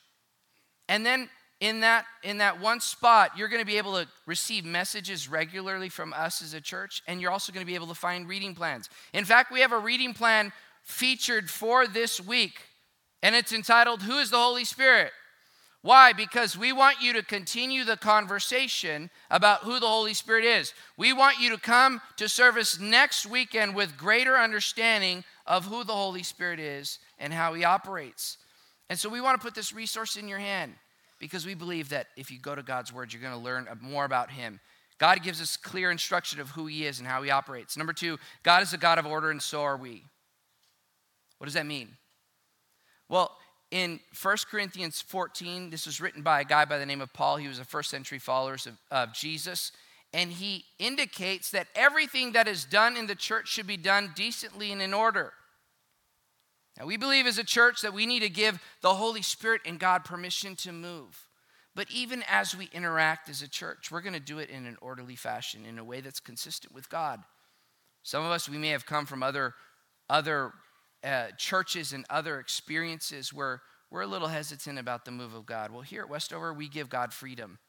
And 0.87 1.05
then 1.05 1.29
in 1.59 1.81
that 1.81 2.05
in 2.23 2.37
that 2.37 2.59
one 2.61 2.79
spot 2.79 3.31
you're 3.35 3.49
going 3.49 3.61
to 3.61 3.65
be 3.65 3.77
able 3.77 3.93
to 3.93 4.07
receive 4.25 4.63
messages 4.63 5.27
regularly 5.27 5.89
from 5.89 6.13
us 6.13 6.41
as 6.41 6.53
a 6.53 6.61
church 6.61 7.01
and 7.07 7.19
you're 7.19 7.31
also 7.31 7.51
going 7.51 7.65
to 7.65 7.69
be 7.69 7.75
able 7.75 7.87
to 7.87 7.95
find 7.95 8.27
reading 8.27 8.55
plans. 8.55 8.89
In 9.13 9.25
fact 9.25 9.51
we 9.51 9.61
have 9.61 9.73
a 9.73 9.79
reading 9.79 10.13
plan 10.13 10.53
featured 10.83 11.49
for 11.49 11.85
this 11.85 12.21
week 12.21 12.61
and 13.21 13.35
it's 13.35 13.51
entitled 13.51 14.03
who 14.03 14.19
is 14.19 14.29
the 14.29 14.37
holy 14.37 14.65
spirit? 14.65 15.11
Why? 15.81 16.11
Because 16.11 16.57
we 16.57 16.73
want 16.73 17.01
you 17.01 17.13
to 17.13 17.23
continue 17.23 17.85
the 17.85 17.95
conversation 17.95 19.09
about 19.31 19.61
who 19.61 19.79
the 19.79 19.87
holy 19.87 20.13
spirit 20.13 20.43
is. 20.43 20.73
We 20.97 21.13
want 21.13 21.39
you 21.39 21.51
to 21.51 21.57
come 21.57 22.01
to 22.17 22.27
service 22.27 22.79
next 22.79 23.25
weekend 23.25 23.75
with 23.75 23.97
greater 23.97 24.35
understanding 24.35 25.23
of 25.45 25.65
who 25.65 25.85
the 25.85 25.93
holy 25.93 26.23
spirit 26.23 26.59
is 26.59 26.99
and 27.17 27.31
how 27.31 27.53
he 27.53 27.63
operates. 27.63 28.37
And 28.89 28.99
so 28.99 29.07
we 29.07 29.21
want 29.21 29.39
to 29.39 29.45
put 29.45 29.55
this 29.55 29.71
resource 29.71 30.17
in 30.17 30.27
your 30.27 30.39
hand 30.39 30.73
because 31.19 31.45
we 31.45 31.53
believe 31.53 31.89
that 31.89 32.07
if 32.15 32.31
you 32.31 32.39
go 32.39 32.55
to 32.55 32.63
God's 32.63 32.93
word, 32.93 33.11
you're 33.11 33.21
going 33.21 33.33
to 33.33 33.39
learn 33.39 33.67
more 33.81 34.05
about 34.05 34.31
Him. 34.31 34.59
God 34.97 35.23
gives 35.23 35.41
us 35.41 35.57
clear 35.57 35.91
instruction 35.91 36.39
of 36.39 36.49
who 36.49 36.65
He 36.67 36.85
is 36.85 36.99
and 36.99 37.07
how 37.07 37.21
He 37.21 37.29
operates. 37.29 37.77
Number 37.77 37.93
two, 37.93 38.17
God 38.43 38.63
is 38.63 38.73
a 38.73 38.77
God 38.77 38.99
of 38.99 39.05
order, 39.05 39.31
and 39.31 39.41
so 39.41 39.61
are 39.61 39.77
we. 39.77 40.03
What 41.37 41.45
does 41.45 41.53
that 41.53 41.65
mean? 41.65 41.89
Well, 43.07 43.35
in 43.71 43.99
1 44.21 44.37
Corinthians 44.49 45.01
14, 45.01 45.69
this 45.69 45.85
was 45.85 46.01
written 46.01 46.21
by 46.21 46.41
a 46.41 46.45
guy 46.45 46.65
by 46.65 46.77
the 46.77 46.85
name 46.85 47.01
of 47.01 47.13
Paul. 47.13 47.37
He 47.37 47.47
was 47.47 47.59
a 47.59 47.65
first 47.65 47.89
century 47.89 48.19
follower 48.19 48.53
of, 48.53 48.77
of 48.89 49.13
Jesus. 49.13 49.71
And 50.11 50.31
he 50.31 50.65
indicates 50.79 51.51
that 51.51 51.67
everything 51.75 52.31
that 52.31 52.47
is 52.47 52.65
done 52.65 52.97
in 52.97 53.05
the 53.05 53.15
church 53.15 53.47
should 53.47 53.67
be 53.67 53.77
done 53.77 54.11
decently 54.15 54.71
and 54.71 54.81
in 54.81 54.93
order. 54.93 55.33
Now, 56.79 56.85
we 56.85 56.97
believe 56.97 57.27
as 57.27 57.37
a 57.37 57.43
church 57.43 57.81
that 57.81 57.93
we 57.93 58.05
need 58.05 58.21
to 58.21 58.29
give 58.29 58.61
the 58.81 58.95
Holy 58.95 59.21
Spirit 59.21 59.61
and 59.65 59.79
God 59.79 60.05
permission 60.05 60.55
to 60.57 60.71
move. 60.71 61.27
But 61.75 61.91
even 61.91 62.23
as 62.29 62.55
we 62.55 62.69
interact 62.73 63.29
as 63.29 63.41
a 63.41 63.47
church, 63.47 63.91
we're 63.91 64.01
going 64.01 64.13
to 64.13 64.19
do 64.19 64.39
it 64.39 64.49
in 64.49 64.65
an 64.65 64.77
orderly 64.81 65.15
fashion, 65.15 65.65
in 65.65 65.77
a 65.77 65.83
way 65.83 66.01
that's 66.01 66.19
consistent 66.19 66.73
with 66.73 66.89
God. 66.89 67.21
Some 68.03 68.25
of 68.25 68.31
us, 68.31 68.47
we 68.47 68.57
may 68.57 68.69
have 68.69 68.85
come 68.85 69.05
from 69.05 69.21
other, 69.21 69.53
other 70.09 70.53
uh, 71.03 71.27
churches 71.37 71.91
and 71.91 72.05
other 72.09 72.39
experiences 72.39 73.33
where 73.33 73.61
we're 73.91 74.01
a 74.01 74.07
little 74.07 74.27
hesitant 74.27 74.79
about 74.79 75.03
the 75.03 75.11
move 75.11 75.33
of 75.33 75.45
God. 75.45 75.71
Well, 75.71 75.81
here 75.81 76.03
at 76.03 76.09
Westover, 76.09 76.53
we 76.53 76.69
give 76.69 76.89
God 76.89 77.13
freedom. 77.13 77.59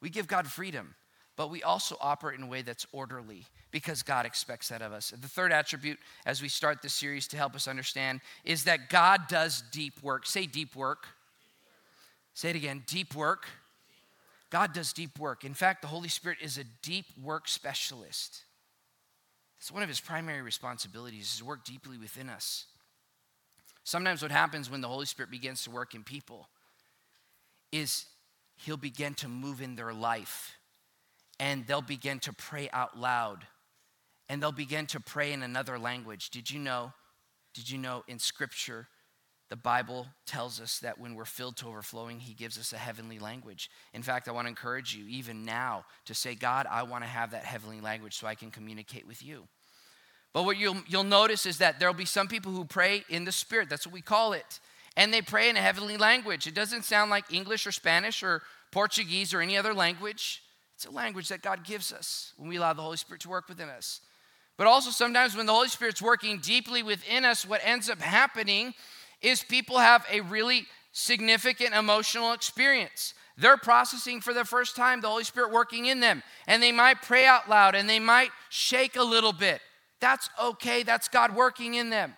We 0.00 0.10
give 0.10 0.26
God 0.26 0.46
freedom 0.46 0.94
but 1.38 1.50
we 1.50 1.62
also 1.62 1.96
operate 2.00 2.36
in 2.36 2.44
a 2.44 2.48
way 2.48 2.62
that's 2.62 2.84
orderly 2.90 3.46
because 3.70 4.02
God 4.02 4.26
expects 4.26 4.70
that 4.70 4.82
of 4.82 4.92
us. 4.92 5.10
The 5.10 5.28
third 5.28 5.52
attribute, 5.52 6.00
as 6.26 6.42
we 6.42 6.48
start 6.48 6.82
this 6.82 6.94
series 6.94 7.28
to 7.28 7.36
help 7.36 7.54
us 7.54 7.68
understand, 7.68 8.22
is 8.44 8.64
that 8.64 8.90
God 8.90 9.28
does 9.28 9.62
deep 9.70 10.02
work. 10.02 10.26
Say 10.26 10.46
deep 10.46 10.74
work. 10.74 11.06
Say 12.34 12.50
it 12.50 12.56
again 12.56 12.82
deep 12.88 13.14
work. 13.14 13.46
God 14.50 14.72
does 14.72 14.92
deep 14.92 15.16
work. 15.16 15.44
In 15.44 15.54
fact, 15.54 15.80
the 15.80 15.86
Holy 15.86 16.08
Spirit 16.08 16.38
is 16.42 16.58
a 16.58 16.64
deep 16.82 17.06
work 17.22 17.46
specialist. 17.46 18.42
It's 19.60 19.70
one 19.70 19.84
of 19.84 19.88
his 19.88 20.00
primary 20.00 20.42
responsibilities 20.42 21.34
is 21.34 21.38
to 21.38 21.44
work 21.44 21.64
deeply 21.64 21.98
within 21.98 22.28
us. 22.28 22.64
Sometimes 23.84 24.22
what 24.22 24.32
happens 24.32 24.68
when 24.68 24.80
the 24.80 24.88
Holy 24.88 25.06
Spirit 25.06 25.30
begins 25.30 25.62
to 25.64 25.70
work 25.70 25.94
in 25.94 26.02
people 26.02 26.48
is 27.70 28.06
he'll 28.56 28.76
begin 28.76 29.14
to 29.14 29.28
move 29.28 29.62
in 29.62 29.76
their 29.76 29.92
life 29.94 30.57
and 31.40 31.66
they'll 31.66 31.82
begin 31.82 32.18
to 32.20 32.32
pray 32.32 32.68
out 32.72 32.98
loud 32.98 33.46
and 34.28 34.42
they'll 34.42 34.52
begin 34.52 34.86
to 34.86 35.00
pray 35.00 35.32
in 35.32 35.42
another 35.42 35.78
language. 35.78 36.30
Did 36.30 36.50
you 36.50 36.58
know? 36.58 36.92
Did 37.54 37.70
you 37.70 37.78
know 37.78 38.04
in 38.06 38.18
scripture 38.18 38.88
the 39.48 39.56
Bible 39.56 40.06
tells 40.26 40.60
us 40.60 40.78
that 40.80 40.98
when 40.98 41.14
we're 41.14 41.24
filled 41.24 41.56
to 41.58 41.68
overflowing, 41.68 42.20
He 42.20 42.34
gives 42.34 42.58
us 42.58 42.72
a 42.72 42.78
heavenly 42.78 43.18
language. 43.18 43.70
In 43.94 44.02
fact, 44.02 44.28
I 44.28 44.32
want 44.32 44.44
to 44.44 44.50
encourage 44.50 44.94
you, 44.94 45.06
even 45.08 45.44
now, 45.44 45.86
to 46.04 46.14
say, 46.14 46.34
God, 46.34 46.66
I 46.70 46.82
want 46.82 47.02
to 47.02 47.08
have 47.08 47.30
that 47.30 47.44
heavenly 47.44 47.80
language 47.80 48.16
so 48.16 48.26
I 48.26 48.34
can 48.34 48.50
communicate 48.50 49.06
with 49.06 49.24
you. 49.24 49.48
But 50.34 50.44
what 50.44 50.58
you'll, 50.58 50.76
you'll 50.86 51.04
notice 51.04 51.46
is 51.46 51.58
that 51.58 51.80
there'll 51.80 51.94
be 51.94 52.04
some 52.04 52.28
people 52.28 52.52
who 52.52 52.66
pray 52.66 53.04
in 53.08 53.24
the 53.24 53.32
Spirit. 53.32 53.70
That's 53.70 53.86
what 53.86 53.94
we 53.94 54.02
call 54.02 54.34
it. 54.34 54.60
And 54.96 55.14
they 55.14 55.22
pray 55.22 55.48
in 55.48 55.56
a 55.56 55.60
heavenly 55.60 55.96
language. 55.96 56.46
It 56.46 56.54
doesn't 56.54 56.84
sound 56.84 57.10
like 57.10 57.32
English 57.32 57.66
or 57.66 57.72
Spanish 57.72 58.22
or 58.22 58.42
Portuguese 58.70 59.32
or 59.32 59.40
any 59.40 59.56
other 59.56 59.72
language. 59.72 60.42
It's 60.78 60.86
a 60.86 60.92
language 60.92 61.26
that 61.30 61.42
God 61.42 61.64
gives 61.64 61.92
us 61.92 62.34
when 62.36 62.48
we 62.48 62.54
allow 62.54 62.72
the 62.72 62.82
Holy 62.82 62.96
Spirit 62.96 63.20
to 63.22 63.28
work 63.28 63.48
within 63.48 63.68
us. 63.68 64.00
But 64.56 64.68
also, 64.68 64.90
sometimes 64.90 65.34
when 65.34 65.44
the 65.44 65.52
Holy 65.52 65.66
Spirit's 65.66 66.00
working 66.00 66.38
deeply 66.38 66.84
within 66.84 67.24
us, 67.24 67.44
what 67.44 67.60
ends 67.64 67.90
up 67.90 68.00
happening 68.00 68.74
is 69.20 69.42
people 69.42 69.78
have 69.78 70.06
a 70.08 70.20
really 70.20 70.66
significant 70.92 71.74
emotional 71.74 72.32
experience. 72.32 73.14
They're 73.36 73.56
processing 73.56 74.20
for 74.20 74.32
the 74.32 74.44
first 74.44 74.76
time 74.76 75.00
the 75.00 75.08
Holy 75.08 75.24
Spirit 75.24 75.50
working 75.50 75.86
in 75.86 75.98
them, 75.98 76.22
and 76.46 76.62
they 76.62 76.70
might 76.70 77.02
pray 77.02 77.26
out 77.26 77.50
loud 77.50 77.74
and 77.74 77.90
they 77.90 77.98
might 77.98 78.30
shake 78.48 78.94
a 78.94 79.02
little 79.02 79.32
bit. 79.32 79.60
That's 79.98 80.30
okay, 80.40 80.84
that's 80.84 81.08
God 81.08 81.34
working 81.34 81.74
in 81.74 81.90
them. 81.90 82.14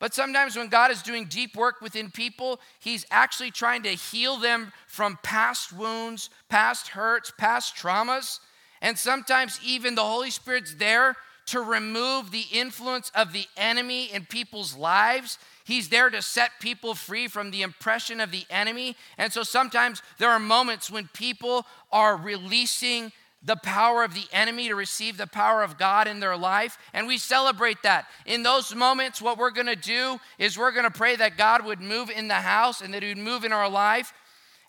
But 0.00 0.14
sometimes 0.14 0.56
when 0.56 0.68
God 0.68 0.90
is 0.90 1.02
doing 1.02 1.26
deep 1.26 1.54
work 1.54 1.80
within 1.80 2.10
people, 2.10 2.58
He's 2.80 3.06
actually 3.10 3.52
trying 3.52 3.84
to 3.84 3.90
heal 3.90 4.38
them 4.38 4.72
from 4.88 5.18
past 5.22 5.72
wounds, 5.72 6.30
past 6.48 6.88
hurts, 6.88 7.30
past 7.38 7.76
traumas. 7.76 8.40
And 8.82 8.98
sometimes 8.98 9.60
even 9.64 9.94
the 9.94 10.02
Holy 10.02 10.30
Spirit's 10.30 10.74
there 10.74 11.16
to 11.46 11.60
remove 11.60 12.30
the 12.30 12.44
influence 12.52 13.10
of 13.14 13.32
the 13.32 13.44
enemy 13.56 14.06
in 14.06 14.24
people's 14.24 14.74
lives. 14.76 15.38
He's 15.64 15.88
there 15.88 16.08
to 16.08 16.22
set 16.22 16.52
people 16.60 16.94
free 16.94 17.28
from 17.28 17.50
the 17.50 17.62
impression 17.62 18.20
of 18.20 18.30
the 18.30 18.44
enemy. 18.50 18.96
And 19.18 19.32
so 19.32 19.42
sometimes 19.42 20.00
there 20.18 20.30
are 20.30 20.38
moments 20.38 20.90
when 20.90 21.08
people 21.12 21.66
are 21.92 22.16
releasing 22.16 23.12
the 23.42 23.56
power 23.56 24.04
of 24.04 24.12
the 24.12 24.26
enemy 24.32 24.68
to 24.68 24.74
receive 24.74 25.16
the 25.16 25.26
power 25.26 25.62
of 25.62 25.78
God 25.78 26.06
in 26.06 26.20
their 26.20 26.36
life. 26.36 26.76
And 26.92 27.06
we 27.06 27.16
celebrate 27.16 27.82
that. 27.82 28.06
In 28.26 28.42
those 28.42 28.74
moments, 28.74 29.22
what 29.22 29.38
we're 29.38 29.50
gonna 29.50 29.76
do 29.76 30.20
is 30.38 30.58
we're 30.58 30.72
gonna 30.72 30.90
pray 30.90 31.16
that 31.16 31.38
God 31.38 31.64
would 31.64 31.80
move 31.80 32.10
in 32.10 32.28
the 32.28 32.34
house 32.34 32.82
and 32.82 32.92
that 32.92 33.02
He 33.02 33.08
would 33.08 33.18
move 33.18 33.44
in 33.44 33.52
our 33.52 33.68
life. 33.68 34.12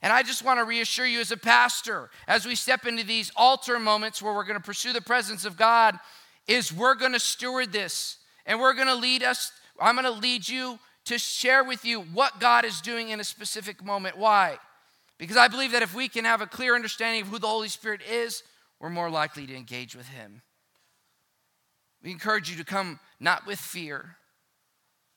And 0.01 0.13
I 0.13 0.23
just 0.23 0.43
wanna 0.43 0.63
reassure 0.63 1.05
you 1.05 1.19
as 1.19 1.31
a 1.31 1.37
pastor, 1.37 2.09
as 2.27 2.45
we 2.45 2.55
step 2.55 2.85
into 2.85 3.03
these 3.03 3.31
altar 3.35 3.77
moments 3.77 4.21
where 4.21 4.33
we're 4.33 4.45
gonna 4.45 4.61
pursue 4.61 4.93
the 4.93 5.01
presence 5.01 5.43
of 5.43 5.57
God, 5.57 5.99
is 6.47 6.71
we're 6.71 6.95
gonna 6.95 7.19
steward 7.19 7.73
this 7.73 8.17
and 8.45 8.59
we're 8.59 8.73
gonna 8.73 8.95
lead 8.95 9.21
us. 9.21 9.51
I'm 9.79 9.95
gonna 9.95 10.11
lead 10.11 10.47
you 10.47 10.79
to 11.05 11.17
share 11.17 11.63
with 11.63 11.83
you 11.83 12.01
what 12.01 12.39
God 12.39 12.63
is 12.63 12.79
doing 12.79 13.09
in 13.09 13.19
a 13.19 13.23
specific 13.23 13.83
moment. 13.83 14.17
Why? 14.17 14.57
Because 15.17 15.37
I 15.37 15.49
believe 15.49 15.71
that 15.73 15.81
if 15.81 15.93
we 15.93 16.07
can 16.07 16.25
have 16.25 16.41
a 16.41 16.47
clear 16.47 16.73
understanding 16.73 17.21
of 17.21 17.27
who 17.27 17.37
the 17.37 17.47
Holy 17.47 17.67
Spirit 17.67 18.01
is, 18.09 18.43
we're 18.81 18.89
more 18.89 19.11
likely 19.11 19.45
to 19.45 19.55
engage 19.55 19.95
with 19.95 20.07
Him. 20.07 20.41
We 22.03 22.11
encourage 22.11 22.49
you 22.49 22.57
to 22.57 22.65
come 22.65 22.99
not 23.19 23.45
with 23.45 23.59
fear, 23.59 24.17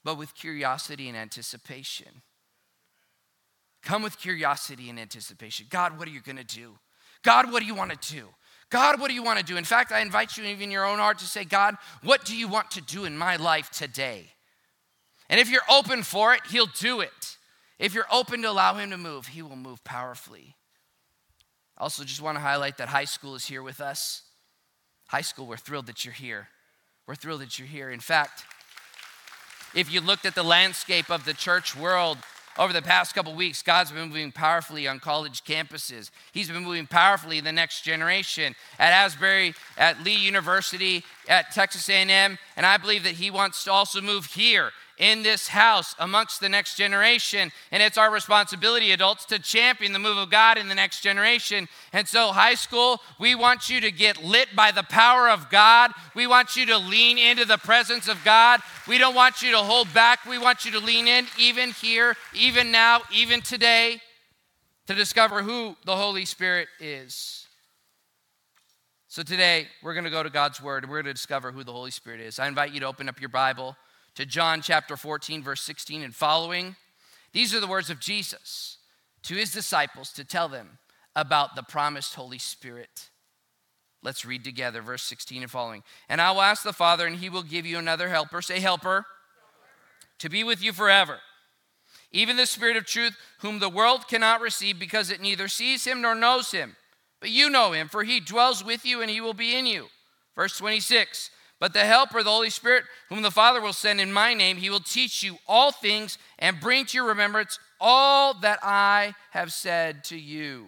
but 0.05 0.19
with 0.19 0.35
curiosity 0.35 1.09
and 1.09 1.17
anticipation. 1.17 2.23
Come 3.83 4.03
with 4.03 4.19
curiosity 4.19 4.91
and 4.91 5.01
anticipation. 5.01 5.67
God, 5.71 5.99
what 5.99 6.07
are 6.07 6.11
you 6.11 6.21
going 6.21 6.37
to 6.37 6.45
do? 6.45 6.79
God, 7.23 7.51
what 7.51 7.61
do 7.61 7.67
you 7.67 7.75
want 7.75 7.91
to 7.91 8.13
do? 8.15 8.29
God, 8.69 9.01
what 9.01 9.09
do 9.09 9.15
you 9.15 9.23
want 9.23 9.39
to 9.39 9.45
do? 9.45 9.57
In 9.57 9.65
fact, 9.65 9.93
I 9.93 10.01
invite 10.01 10.37
you, 10.37 10.45
even 10.45 10.65
in 10.65 10.71
your 10.71 10.85
own 10.85 10.99
heart, 10.99 11.19
to 11.19 11.27
say, 11.27 11.45
God, 11.45 11.77
what 12.03 12.25
do 12.25 12.37
you 12.37 12.49
want 12.49 12.71
to 12.73 12.83
do 12.83 13.07
in 13.07 13.17
my 13.17 13.37
life 13.37 13.71
today? 13.71 14.27
And 15.31 15.41
if 15.41 15.51
you're 15.51 15.63
open 15.71 16.03
for 16.03 16.35
it, 16.35 16.41
He'll 16.51 16.67
do 16.67 17.01
it. 17.01 17.39
If 17.79 17.95
you're 17.95 18.07
open 18.13 18.43
to 18.43 18.51
allow 18.51 18.75
Him 18.75 18.91
to 18.91 18.99
move, 18.99 19.29
He 19.29 19.41
will 19.41 19.57
move 19.57 19.83
powerfully. 19.85 20.57
I 21.77 21.83
also 21.83 22.05
just 22.05 22.21
want 22.21 22.37
to 22.37 22.41
highlight 22.41 22.79
that 22.79 22.89
high 22.89 23.05
school 23.05 23.35
is 23.35 23.47
here 23.47 23.63
with 23.63 23.81
us. 23.81 24.23
High 25.09 25.23
school, 25.23 25.47
we're 25.47 25.57
thrilled 25.57 25.87
that 25.87 26.05
you're 26.05 26.15
here. 26.15 26.49
We're 27.07 27.17
thrilled 27.17 27.41
that 27.41 27.59
you're 27.59 27.69
here. 27.69 27.91
In 27.91 28.01
fact, 28.01 28.45
if 29.75 29.93
you 29.93 30.01
looked 30.01 30.25
at 30.25 30.35
the 30.35 30.43
landscape 30.43 31.11
of 31.11 31.25
the 31.25 31.35
church 31.35 31.77
world 31.77 32.19
over 32.57 32.73
the 32.73 32.81
past 32.81 33.15
couple 33.15 33.35
weeks, 33.35 33.63
God's 33.63 33.91
been 33.91 34.09
moving 34.09 34.31
powerfully 34.31 34.87
on 34.87 35.01
college 35.01 35.43
campuses. 35.43 36.11
He's 36.33 36.49
been 36.49 36.63
moving 36.63 36.87
powerfully 36.87 37.39
in 37.39 37.45
the 37.45 37.53
next 37.53 37.83
generation 37.83 38.55
at 38.79 38.93
Asbury, 38.93 39.55
at 39.77 40.03
Lee 40.05 40.15
University, 40.15 41.03
at 41.29 41.51
Texas 41.51 41.89
A&M, 41.89 42.39
and 42.57 42.65
I 42.67 42.77
believe 42.77 43.03
that 43.03 43.15
he 43.15 43.33
wants 43.33 43.65
to 43.65 43.73
also 43.73 44.01
move 44.01 44.27
here 44.27 44.71
in 44.99 45.23
this 45.23 45.49
house 45.49 45.95
amongst 45.99 46.41
the 46.41 46.49
next 46.49 46.77
generation. 46.77 47.51
And 47.71 47.83
it's 47.83 47.99
our 47.99 48.11
responsibility, 48.11 48.93
adults, 48.93 49.25
to 49.27 49.39
champion 49.39 49.93
the 49.93 49.99
move 49.99 50.17
of 50.17 50.31
God 50.31 50.59
in 50.59 50.69
the 50.69 50.75
next 50.75 51.01
generation. 51.01 51.69
And 51.93 52.07
so, 52.07 52.33
high 52.33 52.55
school, 52.55 53.01
we 53.19 53.35
want 53.35 53.69
you 53.69 53.81
to 53.81 53.91
get 53.91 54.23
lit 54.23 54.55
by 54.55 54.71
the 54.71 54.83
power 54.83 55.29
of 55.29 55.51
God. 55.51 55.93
We 56.15 56.27
want 56.27 56.57
you 56.57 56.67
to 56.67 56.79
lean 56.79 57.19
into 57.19 57.45
the 57.45 57.59
presence 57.59 58.09
of 58.09 58.23
God. 58.25 58.61
We 58.87 58.99
don't 58.99 59.15
want 59.15 59.43
you 59.43 59.51
to 59.53 59.59
hold 59.59 59.93
back. 59.93 60.25
We 60.27 60.39
want 60.39 60.65
you 60.65 60.73
to 60.73 60.81
lean 60.81 61.09
in, 61.09 61.27
even 61.39 61.71
here, 61.71 62.17
even 62.35 62.71
now, 62.71 63.03
even 63.13 63.41
today, 63.41 64.01
to 64.87 64.95
discover 64.95 65.43
who 65.43 65.77
the 65.85 65.97
Holy 65.97 66.25
Spirit 66.25 66.69
is. 66.79 67.47
So, 69.09 69.23
today, 69.23 69.69
we're 69.83 69.95
going 69.95 70.05
to 70.05 70.11
go 70.11 70.23
to 70.23 70.31
God's 70.31 70.61
Word 70.61 70.83
and 70.83 70.91
we're 70.91 70.99
going 70.99 71.07
to 71.07 71.15
discover 71.15 71.53
who 71.53 71.65
the 71.65 71.73
Holy 71.73 71.91
Spirit 71.91 72.21
is. 72.21 72.39
I 72.39 72.49
invite 72.49 72.73
you 72.73 72.81
to 72.81 72.87
open 72.87 73.09
up 73.09 73.21
your 73.21 73.29
Bible 73.29 73.77
to 74.15 74.27
John 74.27 74.63
chapter 74.63 74.97
14, 74.97 75.43
verse 75.43 75.63
16 75.63 76.03
and 76.03 76.15
following. 76.15 76.77
These 77.33 77.55
are 77.55 77.61
the 77.61 77.67
words 77.67 77.91
of 77.91 78.01
Jesus 78.01 78.79
to 79.25 79.35
his 79.35 79.53
disciples 79.53 80.13
to 80.13 80.25
tell 80.25 80.49
them 80.49 80.79
about 81.17 81.57
the 81.57 81.63
promised 81.63 82.15
Holy 82.15 82.39
Spirit. 82.39 83.11
Let's 84.03 84.25
read 84.25 84.45
together 84.45 84.83
verse 84.83 85.03
16 85.03 85.43
and 85.43 85.51
following. 85.51 85.83
And 86.09 86.21
I 86.21 86.31
will 86.31 86.43
ask 86.43 86.63
the 86.63 86.73
Father, 86.73 87.07
and 87.07 87.17
he 87.17 87.31
will 87.31 87.43
give 87.43 87.65
you 87.65 87.79
another 87.79 88.09
helper. 88.09 88.43
Say, 88.43 88.61
helper, 88.61 89.07
to 90.19 90.29
be 90.29 90.45
with 90.45 90.63
you 90.63 90.73
forever. 90.73 91.19
Even 92.13 92.37
the 92.37 92.47
Spirit 92.47 92.77
of 92.77 92.87
truth, 92.87 93.17
whom 93.41 93.59
the 93.59 93.69
world 93.69 94.07
cannot 94.07 94.41
receive 94.41 94.79
because 94.79 95.11
it 95.11 95.21
neither 95.21 95.49
sees 95.49 95.85
him 95.85 96.03
nor 96.03 96.15
knows 96.15 96.53
him. 96.53 96.77
But 97.19 97.31
you 97.31 97.49
know 97.49 97.73
him, 97.73 97.89
for 97.89 98.05
he 98.05 98.21
dwells 98.21 98.63
with 98.63 98.85
you 98.85 99.01
and 99.01 99.11
he 99.11 99.21
will 99.21 99.35
be 99.35 99.57
in 99.57 99.67
you. 99.67 99.87
Verse 100.37 100.59
26 100.59 101.31
but 101.61 101.73
the 101.73 101.85
Helper, 101.85 102.23
the 102.23 102.31
Holy 102.31 102.51
Spirit, 102.51 102.85
whom 103.09 103.23
the 103.23 103.31
Father 103.31 103.61
will 103.61 103.73
send 103.73 104.01
in 104.01 104.13
my 104.13 104.35
name, 104.35 104.57
he 104.57 104.71
will 104.71 104.81
teach 104.81 105.23
you 105.23 105.39
all 105.47 105.73
things 105.73 106.19
and 106.39 106.61
bring 106.61 106.85
to 106.87 106.97
your 106.97 107.07
remembrance 107.07 107.59
all 107.81 108.35
that 108.41 108.59
I 108.63 109.15
have 109.31 109.53
said 109.53 110.05
to 110.05 110.19
you. 110.19 110.67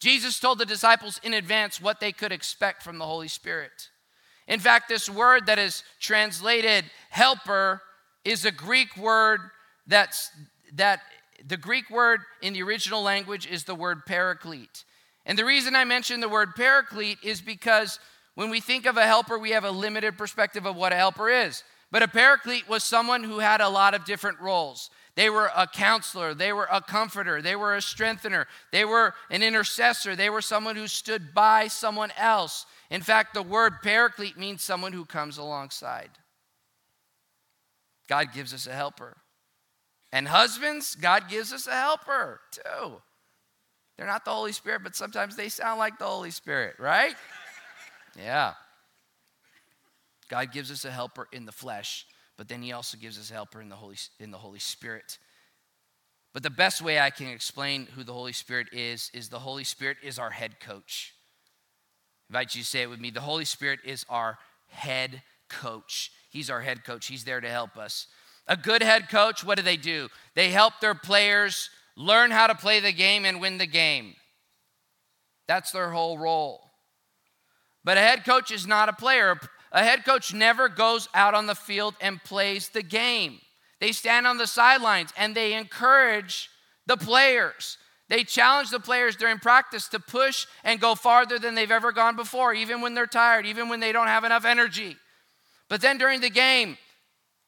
Jesus 0.00 0.40
told 0.40 0.58
the 0.58 0.66
disciples 0.66 1.20
in 1.22 1.32
advance 1.32 1.80
what 1.80 2.00
they 2.00 2.10
could 2.10 2.32
expect 2.32 2.82
from 2.82 2.98
the 2.98 3.06
Holy 3.06 3.28
Spirit. 3.28 3.88
In 4.48 4.58
fact, 4.58 4.88
this 4.88 5.08
word 5.08 5.46
that 5.46 5.60
is 5.60 5.84
translated 6.00 6.84
helper 7.10 7.80
is 8.24 8.44
a 8.44 8.50
Greek 8.50 8.96
word 8.96 9.40
that's 9.86 10.30
that 10.74 11.00
the 11.46 11.56
Greek 11.56 11.90
word 11.90 12.20
in 12.40 12.52
the 12.52 12.62
original 12.62 13.02
language 13.02 13.46
is 13.46 13.64
the 13.64 13.74
word 13.74 14.04
paraclete. 14.06 14.84
And 15.24 15.38
the 15.38 15.44
reason 15.44 15.76
I 15.76 15.84
mention 15.84 16.20
the 16.20 16.28
word 16.28 16.54
paraclete 16.56 17.18
is 17.22 17.40
because 17.40 17.98
when 18.34 18.50
we 18.50 18.60
think 18.60 18.86
of 18.86 18.96
a 18.96 19.06
helper, 19.06 19.38
we 19.38 19.50
have 19.50 19.64
a 19.64 19.70
limited 19.70 20.16
perspective 20.16 20.66
of 20.66 20.76
what 20.76 20.92
a 20.92 20.96
helper 20.96 21.28
is. 21.28 21.62
But 21.90 22.02
a 22.02 22.08
paraclete 22.08 22.68
was 22.68 22.82
someone 22.82 23.22
who 23.22 23.40
had 23.40 23.60
a 23.60 23.68
lot 23.68 23.94
of 23.94 24.06
different 24.06 24.40
roles. 24.40 24.90
They 25.14 25.28
were 25.28 25.50
a 25.54 25.66
counselor, 25.66 26.32
they 26.32 26.54
were 26.54 26.68
a 26.72 26.80
comforter, 26.80 27.42
they 27.42 27.54
were 27.54 27.76
a 27.76 27.82
strengthener, 27.82 28.46
they 28.72 28.86
were 28.86 29.12
an 29.30 29.42
intercessor, 29.42 30.16
they 30.16 30.30
were 30.30 30.40
someone 30.40 30.74
who 30.74 30.88
stood 30.88 31.34
by 31.34 31.68
someone 31.68 32.10
else. 32.16 32.64
In 32.90 33.02
fact, 33.02 33.34
the 33.34 33.42
word 33.42 33.82
paraclete 33.82 34.38
means 34.38 34.62
someone 34.62 34.94
who 34.94 35.04
comes 35.04 35.36
alongside. 35.36 36.10
God 38.08 38.32
gives 38.32 38.54
us 38.54 38.66
a 38.66 38.72
helper. 38.72 39.18
And 40.12 40.28
husbands, 40.28 40.94
God 40.94 41.28
gives 41.28 41.52
us 41.52 41.66
a 41.66 41.72
helper 41.72 42.40
too. 42.50 43.02
They're 43.96 44.06
not 44.06 44.24
the 44.24 44.32
Holy 44.32 44.52
Spirit, 44.52 44.82
but 44.82 44.96
sometimes 44.96 45.36
they 45.36 45.50
sound 45.50 45.78
like 45.78 45.98
the 45.98 46.06
Holy 46.06 46.30
Spirit, 46.30 46.76
right? 46.78 47.14
Yeah. 48.18 48.54
God 50.28 50.52
gives 50.52 50.70
us 50.70 50.84
a 50.84 50.90
helper 50.90 51.28
in 51.32 51.44
the 51.44 51.52
flesh, 51.52 52.06
but 52.36 52.48
then 52.48 52.62
he 52.62 52.72
also 52.72 52.96
gives 52.96 53.18
us 53.18 53.30
a 53.30 53.34
helper 53.34 53.60
in 53.60 53.68
the 53.68 53.76
Holy, 53.76 53.96
in 54.18 54.30
the 54.30 54.38
Holy 54.38 54.58
Spirit. 54.58 55.18
But 56.32 56.42
the 56.42 56.50
best 56.50 56.80
way 56.80 56.98
I 56.98 57.10
can 57.10 57.26
explain 57.26 57.86
who 57.94 58.04
the 58.04 58.14
Holy 58.14 58.32
Spirit 58.32 58.68
is, 58.72 59.10
is 59.12 59.28
the 59.28 59.40
Holy 59.40 59.64
Spirit 59.64 59.98
is 60.02 60.18
our 60.18 60.30
head 60.30 60.58
coach. 60.60 61.14
I 62.30 62.32
invite 62.32 62.54
you 62.54 62.62
to 62.62 62.66
say 62.66 62.82
it 62.82 62.90
with 62.90 63.00
me. 63.00 63.10
The 63.10 63.20
Holy 63.20 63.44
Spirit 63.44 63.80
is 63.84 64.06
our 64.08 64.38
head 64.68 65.22
coach. 65.50 66.10
He's 66.30 66.48
our 66.48 66.62
head 66.62 66.84
coach. 66.84 67.06
He's 67.06 67.24
there 67.24 67.42
to 67.42 67.48
help 67.48 67.76
us. 67.76 68.06
A 68.48 68.56
good 68.56 68.82
head 68.82 69.10
coach, 69.10 69.44
what 69.44 69.58
do 69.58 69.62
they 69.62 69.76
do? 69.76 70.08
They 70.34 70.50
help 70.50 70.80
their 70.80 70.94
players 70.94 71.68
learn 71.96 72.30
how 72.30 72.46
to 72.46 72.54
play 72.54 72.80
the 72.80 72.92
game 72.92 73.26
and 73.26 73.40
win 73.40 73.58
the 73.58 73.66
game. 73.66 74.14
That's 75.46 75.72
their 75.72 75.90
whole 75.90 76.16
role. 76.16 76.71
But 77.84 77.98
a 77.98 78.00
head 78.00 78.24
coach 78.24 78.50
is 78.50 78.66
not 78.66 78.88
a 78.88 78.92
player. 78.92 79.38
A 79.72 79.82
head 79.82 80.04
coach 80.04 80.32
never 80.32 80.68
goes 80.68 81.08
out 81.14 81.34
on 81.34 81.46
the 81.46 81.54
field 81.54 81.94
and 82.00 82.22
plays 82.22 82.68
the 82.68 82.82
game. 82.82 83.40
They 83.80 83.92
stand 83.92 84.26
on 84.26 84.38
the 84.38 84.46
sidelines 84.46 85.12
and 85.16 85.34
they 85.34 85.54
encourage 85.54 86.50
the 86.86 86.96
players. 86.96 87.78
They 88.08 88.24
challenge 88.24 88.70
the 88.70 88.78
players 88.78 89.16
during 89.16 89.38
practice 89.38 89.88
to 89.88 89.98
push 89.98 90.46
and 90.62 90.80
go 90.80 90.94
farther 90.94 91.38
than 91.38 91.54
they've 91.54 91.70
ever 91.70 91.92
gone 91.92 92.14
before, 92.14 92.52
even 92.52 92.80
when 92.80 92.94
they're 92.94 93.06
tired, 93.06 93.46
even 93.46 93.68
when 93.68 93.80
they 93.80 93.90
don't 93.90 94.08
have 94.08 94.24
enough 94.24 94.44
energy. 94.44 94.96
But 95.68 95.80
then 95.80 95.96
during 95.96 96.20
the 96.20 96.30
game, 96.30 96.76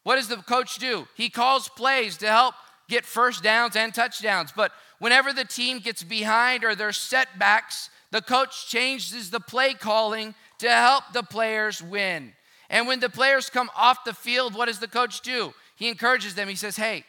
what 0.05 0.17
does 0.17 0.29
the 0.29 0.37
coach 0.37 0.77
do? 0.77 1.07
He 1.15 1.29
calls 1.29 1.69
plays 1.69 2.17
to 2.19 2.29
help 2.29 2.55
get 2.89 3.05
first 3.05 3.43
downs 3.43 3.77
and 3.77 3.93
touchdowns. 3.93 4.53
But 4.53 4.73
whenever 4.99 5.33
the 5.33 5.45
team 5.45 5.79
gets 5.79 6.03
behind 6.03 6.65
or 6.65 6.75
there's 6.75 6.97
setbacks, 6.97 7.91
the 8.15 8.23
coach 8.23 8.69
changes 8.69 9.31
the 9.31 9.41
play 9.41 9.75
calling 9.75 10.37
to 10.59 10.71
help 10.71 11.03
the 11.13 11.25
players 11.25 11.83
win. 11.83 12.33
And 12.71 12.87
when 12.87 13.01
the 13.01 13.09
players 13.09 13.51
come 13.51 13.69
off 13.77 14.05
the 14.05 14.15
field, 14.15 14.55
what 14.55 14.67
does 14.67 14.79
the 14.79 14.87
coach 14.87 15.21
do? 15.23 15.53
He 15.75 15.89
encourages 15.89 16.37
them. 16.37 16.47
He 16.47 16.55
says, 16.55 16.77
Hey, 16.77 17.03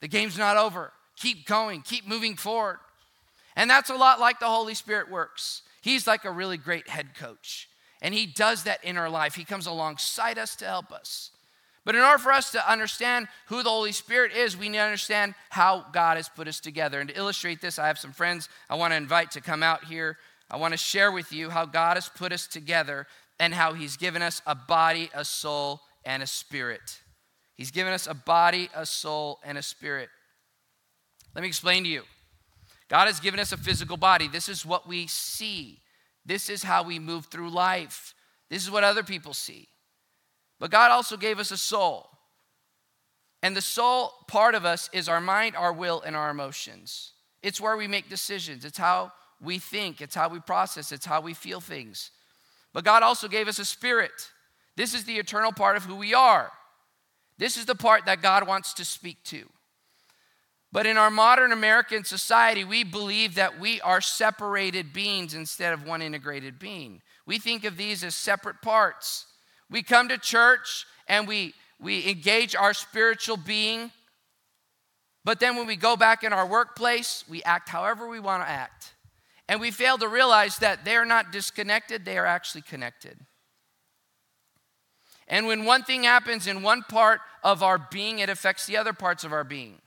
the 0.00 0.06
game's 0.06 0.38
not 0.38 0.56
over. 0.56 0.92
Keep 1.16 1.46
going, 1.46 1.82
keep 1.82 2.06
moving 2.06 2.36
forward. 2.36 2.78
And 3.56 3.68
that's 3.68 3.90
a 3.90 3.96
lot 3.96 4.20
like 4.20 4.38
the 4.38 4.46
Holy 4.46 4.74
Spirit 4.74 5.10
works. 5.10 5.62
He's 5.82 6.06
like 6.06 6.24
a 6.24 6.30
really 6.30 6.58
great 6.58 6.88
head 6.88 7.16
coach. 7.16 7.68
And 8.00 8.14
he 8.14 8.24
does 8.24 8.62
that 8.62 8.84
in 8.84 8.96
our 8.96 9.10
life. 9.10 9.34
He 9.34 9.42
comes 9.42 9.66
alongside 9.66 10.38
us 10.38 10.54
to 10.56 10.64
help 10.64 10.92
us. 10.92 11.32
But 11.86 11.94
in 11.94 12.02
order 12.02 12.18
for 12.18 12.32
us 12.32 12.50
to 12.50 12.70
understand 12.70 13.28
who 13.46 13.62
the 13.62 13.70
Holy 13.70 13.92
Spirit 13.92 14.32
is, 14.32 14.56
we 14.56 14.68
need 14.68 14.78
to 14.78 14.84
understand 14.84 15.34
how 15.50 15.86
God 15.92 16.16
has 16.16 16.28
put 16.28 16.48
us 16.48 16.58
together. 16.58 17.00
And 17.00 17.08
to 17.08 17.16
illustrate 17.16 17.60
this, 17.60 17.78
I 17.78 17.86
have 17.86 17.96
some 17.96 18.12
friends 18.12 18.48
I 18.68 18.74
want 18.74 18.92
to 18.92 18.96
invite 18.96 19.30
to 19.32 19.40
come 19.40 19.62
out 19.62 19.84
here. 19.84 20.18
I 20.50 20.56
want 20.56 20.72
to 20.72 20.78
share 20.78 21.10
with 21.10 21.32
you 21.32 21.50
how 21.50 21.64
God 21.64 21.96
has 21.96 22.08
put 22.08 22.32
us 22.32 22.46
together 22.46 23.06
and 23.38 23.52
how 23.52 23.72
He's 23.72 23.96
given 23.96 24.22
us 24.22 24.42
a 24.46 24.54
body, 24.54 25.10
a 25.14 25.24
soul, 25.24 25.80
and 26.04 26.22
a 26.22 26.26
spirit. 26.26 27.00
He's 27.56 27.70
given 27.70 27.92
us 27.92 28.06
a 28.06 28.14
body, 28.14 28.68
a 28.74 28.86
soul, 28.86 29.40
and 29.42 29.58
a 29.58 29.62
spirit. 29.62 30.08
Let 31.34 31.42
me 31.42 31.48
explain 31.48 31.84
to 31.84 31.88
you. 31.88 32.02
God 32.88 33.06
has 33.06 33.18
given 33.18 33.40
us 33.40 33.52
a 33.52 33.56
physical 33.56 33.96
body. 33.96 34.28
This 34.28 34.48
is 34.48 34.64
what 34.64 34.88
we 34.88 35.06
see. 35.06 35.80
This 36.24 36.48
is 36.48 36.62
how 36.62 36.82
we 36.82 36.98
move 36.98 37.26
through 37.26 37.50
life. 37.50 38.14
This 38.48 38.62
is 38.62 38.70
what 38.70 38.84
other 38.84 39.02
people 39.02 39.34
see. 39.34 39.68
But 40.60 40.70
God 40.70 40.90
also 40.90 41.16
gave 41.16 41.38
us 41.38 41.50
a 41.50 41.56
soul. 41.56 42.08
And 43.42 43.56
the 43.56 43.62
soul 43.62 44.12
part 44.28 44.54
of 44.54 44.64
us 44.64 44.88
is 44.92 45.08
our 45.08 45.20
mind, 45.20 45.56
our 45.56 45.72
will, 45.72 46.00
and 46.00 46.16
our 46.16 46.30
emotions. 46.30 47.12
It's 47.42 47.60
where 47.60 47.76
we 47.76 47.86
make 47.86 48.08
decisions. 48.08 48.64
It's 48.64 48.78
how 48.78 49.12
we 49.40 49.58
think, 49.58 50.00
it's 50.00 50.14
how 50.14 50.28
we 50.28 50.40
process, 50.40 50.92
it's 50.92 51.06
how 51.06 51.20
we 51.20 51.34
feel 51.34 51.60
things. 51.60 52.10
But 52.72 52.84
God 52.84 53.02
also 53.02 53.28
gave 53.28 53.48
us 53.48 53.58
a 53.58 53.64
spirit. 53.64 54.30
This 54.76 54.94
is 54.94 55.04
the 55.04 55.16
eternal 55.16 55.52
part 55.52 55.76
of 55.76 55.84
who 55.84 55.96
we 55.96 56.14
are. 56.14 56.50
This 57.38 57.56
is 57.56 57.66
the 57.66 57.74
part 57.74 58.06
that 58.06 58.22
God 58.22 58.46
wants 58.46 58.74
to 58.74 58.84
speak 58.84 59.22
to. 59.24 59.46
But 60.72 60.86
in 60.86 60.96
our 60.96 61.10
modern 61.10 61.52
American 61.52 62.04
society, 62.04 62.64
we 62.64 62.84
believe 62.84 63.36
that 63.36 63.58
we 63.58 63.80
are 63.80 64.00
separated 64.00 64.92
beings 64.92 65.32
instead 65.32 65.72
of 65.72 65.86
one 65.86 66.02
integrated 66.02 66.58
being. 66.58 67.00
We 67.24 67.38
think 67.38 67.64
of 67.64 67.76
these 67.76 68.04
as 68.04 68.14
separate 68.14 68.60
parts. 68.62 69.26
We 69.70 69.82
come 69.82 70.08
to 70.08 70.18
church 70.18 70.86
and 71.08 71.26
we, 71.26 71.54
we 71.80 72.08
engage 72.08 72.54
our 72.54 72.74
spiritual 72.74 73.36
being, 73.36 73.90
but 75.24 75.40
then 75.40 75.56
when 75.56 75.66
we 75.66 75.76
go 75.76 75.96
back 75.96 76.22
in 76.24 76.32
our 76.32 76.46
workplace, 76.46 77.24
we 77.28 77.42
act 77.42 77.68
however 77.68 78.08
we 78.08 78.20
want 78.20 78.42
to 78.44 78.48
act. 78.48 78.92
And 79.48 79.60
we 79.60 79.70
fail 79.70 79.96
to 79.98 80.08
realize 80.08 80.58
that 80.58 80.84
they 80.84 80.96
are 80.96 81.04
not 81.04 81.30
disconnected, 81.30 82.04
they 82.04 82.18
are 82.18 82.26
actually 82.26 82.62
connected. 82.62 83.18
And 85.28 85.46
when 85.46 85.64
one 85.64 85.82
thing 85.82 86.04
happens 86.04 86.46
in 86.46 86.62
one 86.62 86.82
part 86.82 87.20
of 87.42 87.62
our 87.62 87.78
being, 87.78 88.20
it 88.20 88.28
affects 88.28 88.66
the 88.66 88.76
other 88.76 88.92
parts 88.92 89.24
of 89.24 89.32
our 89.32 89.44
being. 89.44 89.80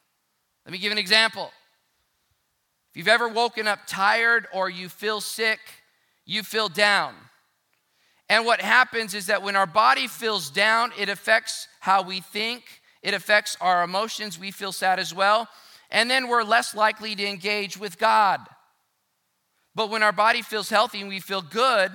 Let 0.66 0.72
me 0.72 0.78
give 0.78 0.92
an 0.92 0.98
example. 0.98 1.52
If 2.92 2.98
you've 2.98 3.08
ever 3.08 3.28
woken 3.28 3.68
up 3.68 3.80
tired 3.88 4.48
or 4.54 4.70
you 4.70 4.90
feel 4.90 5.22
sick, 5.22 5.60
you 6.26 6.44
feel 6.44 6.70
down. 6.70 7.14
And 8.28 8.46
what 8.46 8.62
happens 8.62 9.14
is 9.14 9.28
that 9.28 9.42
when 9.42 9.56
our 9.56 9.66
body 9.66 10.08
feels 10.08 10.50
down, 10.50 10.92
it 10.98 11.10
affects 11.10 11.68
how 11.80 12.04
we 12.04 12.20
think, 12.20 12.64
it 13.02 13.14
affects 13.14 13.58
our 13.62 13.84
emotions. 13.84 14.38
We 14.38 14.52
feel 14.52 14.72
sad 14.72 15.00
as 15.00 15.14
well. 15.14 15.48
And 15.90 16.10
then 16.12 16.28
we're 16.28 16.44
less 16.44 16.76
likely 16.76 17.16
to 17.16 17.26
engage 17.26 17.78
with 17.78 17.98
God. 17.98 18.42
But 19.76 19.90
when 19.90 20.04
our 20.04 20.12
body 20.12 20.42
feels 20.42 20.70
healthy 20.70 21.00
and 21.00 21.10
we 21.10 21.20
feel 21.20 21.42
good, 21.42 21.92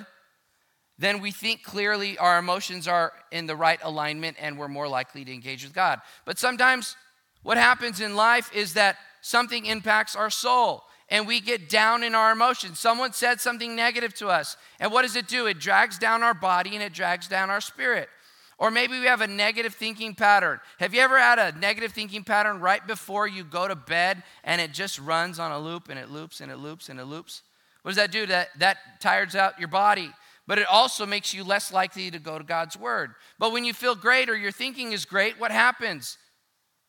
then 0.98 1.20
we 1.20 1.32
think 1.32 1.62
clearly, 1.62 2.16
our 2.18 2.38
emotions 2.38 2.86
are 2.86 3.12
in 3.32 3.46
the 3.46 3.56
right 3.56 3.80
alignment, 3.82 4.36
and 4.40 4.56
we're 4.56 4.68
more 4.68 4.88
likely 4.88 5.24
to 5.24 5.32
engage 5.32 5.64
with 5.64 5.74
God. 5.74 6.00
But 6.24 6.38
sometimes 6.38 6.96
what 7.42 7.56
happens 7.56 8.00
in 8.00 8.14
life 8.14 8.54
is 8.54 8.74
that 8.74 8.96
something 9.20 9.66
impacts 9.66 10.14
our 10.14 10.30
soul 10.30 10.84
and 11.08 11.26
we 11.26 11.40
get 11.40 11.68
down 11.68 12.02
in 12.02 12.14
our 12.14 12.32
emotions. 12.32 12.80
Someone 12.80 13.12
said 13.12 13.40
something 13.40 13.76
negative 13.76 14.14
to 14.14 14.28
us, 14.28 14.56
and 14.80 14.90
what 14.90 15.02
does 15.02 15.16
it 15.16 15.28
do? 15.28 15.46
It 15.46 15.58
drags 15.58 15.98
down 15.98 16.22
our 16.22 16.34
body 16.34 16.74
and 16.74 16.82
it 16.82 16.92
drags 16.92 17.28
down 17.28 17.50
our 17.50 17.60
spirit. 17.60 18.08
Or 18.56 18.70
maybe 18.70 18.98
we 18.98 19.06
have 19.06 19.20
a 19.20 19.26
negative 19.26 19.74
thinking 19.74 20.14
pattern. 20.14 20.60
Have 20.78 20.94
you 20.94 21.00
ever 21.00 21.18
had 21.18 21.38
a 21.38 21.58
negative 21.58 21.92
thinking 21.92 22.22
pattern 22.22 22.60
right 22.60 22.86
before 22.86 23.26
you 23.26 23.42
go 23.42 23.66
to 23.66 23.74
bed 23.74 24.22
and 24.44 24.60
it 24.60 24.72
just 24.72 24.98
runs 25.00 25.40
on 25.40 25.50
a 25.50 25.58
loop 25.58 25.88
and 25.88 25.98
it 25.98 26.08
loops 26.08 26.40
and 26.40 26.52
it 26.52 26.58
loops 26.58 26.88
and 26.88 27.00
it 27.00 27.04
loops? 27.04 27.42
What 27.84 27.90
does 27.90 27.96
that 27.96 28.10
do? 28.10 28.26
That, 28.26 28.48
that 28.58 29.00
tires 29.00 29.36
out 29.36 29.60
your 29.60 29.68
body 29.68 30.10
but 30.46 30.58
it 30.58 30.66
also 30.68 31.06
makes 31.06 31.32
you 31.32 31.42
less 31.42 31.72
likely 31.72 32.10
to 32.10 32.18
go 32.18 32.38
to 32.38 32.44
God's 32.44 32.76
word. 32.76 33.14
But 33.38 33.52
when 33.52 33.64
you 33.64 33.72
feel 33.72 33.94
great 33.94 34.28
or 34.28 34.36
your 34.36 34.52
thinking 34.52 34.92
is 34.92 35.04
great, 35.04 35.40
what 35.40 35.50
happens? 35.50 36.18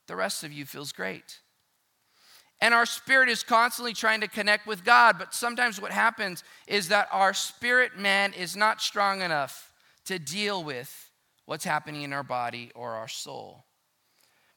The 0.07 0.15
rest 0.15 0.43
of 0.43 0.51
you 0.51 0.65
feels 0.65 0.91
great. 0.91 1.39
And 2.61 2.73
our 2.73 2.85
spirit 2.85 3.29
is 3.29 3.43
constantly 3.43 3.93
trying 3.93 4.21
to 4.21 4.27
connect 4.27 4.65
with 4.67 4.83
God, 4.83 5.17
but 5.17 5.33
sometimes 5.33 5.81
what 5.81 5.91
happens 5.91 6.43
is 6.67 6.89
that 6.89 7.07
our 7.11 7.33
spirit 7.33 7.97
man 7.97 8.33
is 8.33 8.55
not 8.55 8.81
strong 8.81 9.21
enough 9.21 9.71
to 10.05 10.19
deal 10.19 10.63
with 10.63 11.11
what's 11.45 11.65
happening 11.65 12.03
in 12.03 12.13
our 12.13 12.23
body 12.23 12.71
or 12.75 12.91
our 12.91 13.07
soul. 13.07 13.65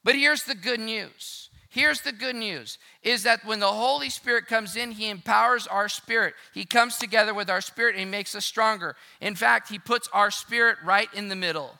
But 0.05 0.15
here's 0.15 0.45
the 0.45 0.55
good 0.55 0.81
news 0.81 1.48
Here's 1.71 2.01
the 2.01 2.13
good 2.13 2.37
news 2.37 2.79
is 3.03 3.25
that 3.25 3.45
when 3.45 3.61
the 3.61 3.67
Holy 3.67 4.09
Spirit 4.09 4.47
comes 4.47 4.75
in, 4.75 4.93
he 4.93 5.11
empowers 5.11 5.67
our 5.67 5.89
spirit. 5.89 6.35
He 6.55 6.65
comes 6.65 6.97
together 6.97 7.35
with 7.35 7.51
our 7.51 7.61
spirit 7.61 7.95
and 7.95 8.01
he 8.01 8.11
makes 8.11 8.35
us 8.35 8.47
stronger. 8.47 8.97
In 9.21 9.35
fact, 9.35 9.69
he 9.69 9.79
puts 9.79 10.09
our 10.13 10.31
spirit 10.31 10.79
right 10.83 11.09
in 11.13 11.29
the 11.29 11.37
middle. 11.37 11.79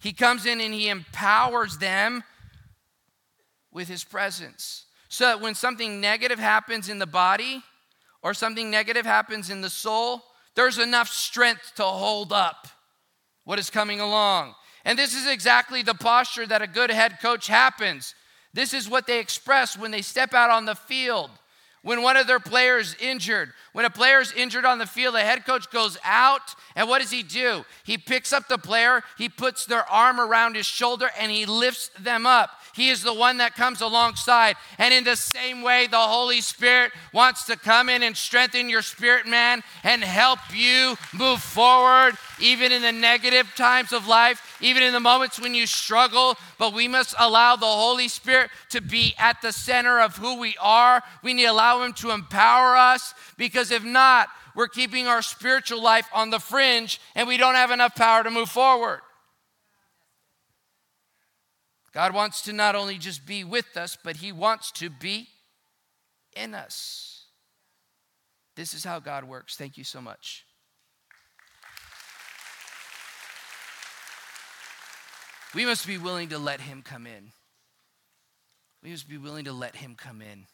He 0.00 0.12
comes 0.12 0.44
in 0.44 0.60
and 0.60 0.74
he 0.74 0.88
empowers 0.88 1.78
them 1.78 2.24
with 3.72 3.88
his 3.88 4.04
presence. 4.04 4.84
So 5.08 5.24
that 5.24 5.40
when 5.40 5.54
something 5.54 6.00
negative 6.00 6.38
happens 6.38 6.88
in 6.88 6.98
the 6.98 7.06
body 7.06 7.62
or 8.22 8.34
something 8.34 8.70
negative 8.70 9.06
happens 9.06 9.50
in 9.50 9.60
the 9.60 9.70
soul, 9.70 10.22
there's 10.56 10.78
enough 10.78 11.08
strength 11.08 11.72
to 11.76 11.84
hold 11.84 12.32
up 12.32 12.68
what 13.44 13.58
is 13.58 13.70
coming 13.70 14.00
along. 14.00 14.54
And 14.84 14.98
this 14.98 15.14
is 15.14 15.26
exactly 15.26 15.82
the 15.82 15.94
posture 15.94 16.46
that 16.46 16.62
a 16.62 16.66
good 16.66 16.90
head 16.90 17.18
coach 17.20 17.46
happens. 17.46 18.14
This 18.52 18.74
is 18.74 18.88
what 18.88 19.06
they 19.06 19.20
express 19.20 19.78
when 19.78 19.90
they 19.90 20.02
step 20.02 20.34
out 20.34 20.50
on 20.50 20.64
the 20.64 20.74
field. 20.74 21.30
When 21.82 22.02
one 22.02 22.18
of 22.18 22.26
their 22.26 22.40
players 22.40 22.94
injured, 23.00 23.52
when 23.72 23.86
a 23.86 23.90
player 23.90 24.20
is 24.20 24.32
injured 24.32 24.66
on 24.66 24.78
the 24.78 24.86
field, 24.86 25.14
the 25.14 25.20
head 25.20 25.46
coach 25.46 25.70
goes 25.70 25.96
out, 26.04 26.54
and 26.76 26.86
what 26.86 27.00
does 27.00 27.10
he 27.10 27.22
do? 27.22 27.64
He 27.84 27.96
picks 27.96 28.34
up 28.34 28.48
the 28.48 28.58
player, 28.58 29.02
he 29.16 29.30
puts 29.30 29.64
their 29.64 29.88
arm 29.90 30.20
around 30.20 30.56
his 30.56 30.66
shoulder, 30.66 31.08
and 31.18 31.32
he 31.32 31.46
lifts 31.46 31.90
them 31.98 32.26
up. 32.26 32.50
He 32.74 32.90
is 32.90 33.02
the 33.02 33.14
one 33.14 33.38
that 33.38 33.54
comes 33.54 33.80
alongside. 33.80 34.56
And 34.76 34.92
in 34.92 35.04
the 35.04 35.16
same 35.16 35.62
way, 35.62 35.86
the 35.86 35.96
Holy 35.96 36.42
Spirit 36.42 36.92
wants 37.14 37.44
to 37.44 37.56
come 37.56 37.88
in 37.88 38.02
and 38.02 38.16
strengthen 38.16 38.68
your 38.68 38.82
spirit, 38.82 39.26
man, 39.26 39.62
and 39.82 40.04
help 40.04 40.38
you 40.54 40.96
move 41.14 41.40
forward, 41.40 42.14
even 42.40 42.72
in 42.72 42.82
the 42.82 42.92
negative 42.92 43.54
times 43.56 43.92
of 43.92 44.06
life, 44.06 44.49
even 44.60 44.82
in 44.82 44.92
the 44.92 45.00
moments 45.00 45.40
when 45.40 45.54
you 45.54 45.66
struggle. 45.66 46.36
But 46.58 46.74
we 46.74 46.88
must 46.88 47.14
allow 47.18 47.56
the 47.56 47.66
Holy 47.66 48.08
Spirit 48.08 48.50
to 48.70 48.80
be 48.80 49.14
at 49.18 49.42
the 49.42 49.52
center 49.52 50.00
of 50.00 50.16
who 50.16 50.38
we 50.38 50.56
are. 50.60 51.02
We 51.22 51.34
need 51.34 51.44
to 51.44 51.52
allow 51.52 51.82
Him 51.82 51.92
to 51.94 52.10
empower 52.10 52.76
us 52.76 53.14
because 53.36 53.70
if 53.70 53.84
not, 53.84 54.28
we're 54.54 54.68
keeping 54.68 55.06
our 55.06 55.22
spiritual 55.22 55.82
life 55.82 56.08
on 56.12 56.30
the 56.30 56.40
fringe 56.40 57.00
and 57.14 57.28
we 57.28 57.36
don't 57.36 57.54
have 57.54 57.70
enough 57.70 57.94
power 57.94 58.22
to 58.22 58.30
move 58.30 58.48
forward. 58.48 59.00
God 61.92 62.14
wants 62.14 62.42
to 62.42 62.52
not 62.52 62.76
only 62.76 62.98
just 62.98 63.26
be 63.26 63.42
with 63.42 63.76
us, 63.76 63.96
but 64.02 64.16
He 64.16 64.32
wants 64.32 64.70
to 64.72 64.90
be 64.90 65.28
in 66.36 66.54
us. 66.54 67.26
This 68.56 68.74
is 68.74 68.84
how 68.84 69.00
God 69.00 69.24
works. 69.24 69.56
Thank 69.56 69.76
you 69.76 69.84
so 69.84 70.00
much. 70.00 70.44
We 75.54 75.64
must 75.64 75.86
be 75.86 75.98
willing 75.98 76.28
to 76.28 76.38
let 76.38 76.60
Him 76.60 76.82
come 76.82 77.06
in. 77.06 77.32
We 78.82 78.90
must 78.90 79.08
be 79.08 79.18
willing 79.18 79.46
to 79.46 79.52
let 79.52 79.76
Him 79.76 79.96
come 79.96 80.22
in. 80.22 80.46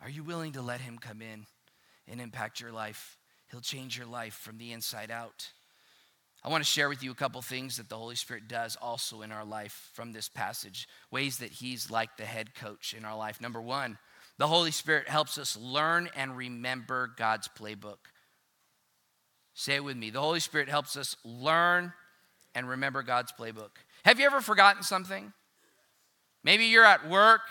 Are 0.00 0.08
you 0.08 0.22
willing 0.22 0.52
to 0.52 0.62
let 0.62 0.80
Him 0.80 0.98
come 0.98 1.20
in 1.20 1.46
and 2.08 2.20
impact 2.20 2.60
your 2.60 2.72
life? 2.72 3.18
He'll 3.50 3.60
change 3.60 3.98
your 3.98 4.06
life 4.06 4.34
from 4.34 4.58
the 4.58 4.72
inside 4.72 5.10
out. 5.10 5.50
I 6.44 6.48
want 6.48 6.64
to 6.64 6.70
share 6.70 6.88
with 6.88 7.02
you 7.02 7.10
a 7.10 7.16
couple 7.16 7.42
things 7.42 7.76
that 7.76 7.88
the 7.88 7.96
Holy 7.96 8.16
Spirit 8.16 8.48
does 8.48 8.76
also 8.80 9.22
in 9.22 9.30
our 9.30 9.44
life 9.44 9.90
from 9.92 10.12
this 10.12 10.28
passage, 10.28 10.88
ways 11.10 11.38
that 11.38 11.52
He's 11.52 11.90
like 11.90 12.16
the 12.16 12.24
head 12.24 12.54
coach 12.54 12.94
in 12.96 13.04
our 13.04 13.16
life. 13.16 13.40
Number 13.40 13.60
one, 13.60 13.98
the 14.38 14.48
Holy 14.48 14.70
Spirit 14.70 15.08
helps 15.08 15.36
us 15.36 15.56
learn 15.56 16.08
and 16.16 16.36
remember 16.36 17.10
God's 17.16 17.48
playbook. 17.48 17.98
Say 19.54 19.74
it 19.74 19.84
with 19.84 19.96
me. 19.96 20.10
The 20.10 20.20
Holy 20.20 20.40
Spirit 20.40 20.68
helps 20.68 20.96
us 20.96 21.16
learn 21.24 21.92
and 22.54 22.68
remember 22.68 23.02
God's 23.02 23.32
playbook. 23.32 23.70
Have 24.04 24.18
you 24.18 24.26
ever 24.26 24.40
forgotten 24.40 24.82
something? 24.82 25.32
Maybe 26.44 26.64
you're 26.66 26.84
at 26.84 27.08
work 27.08 27.42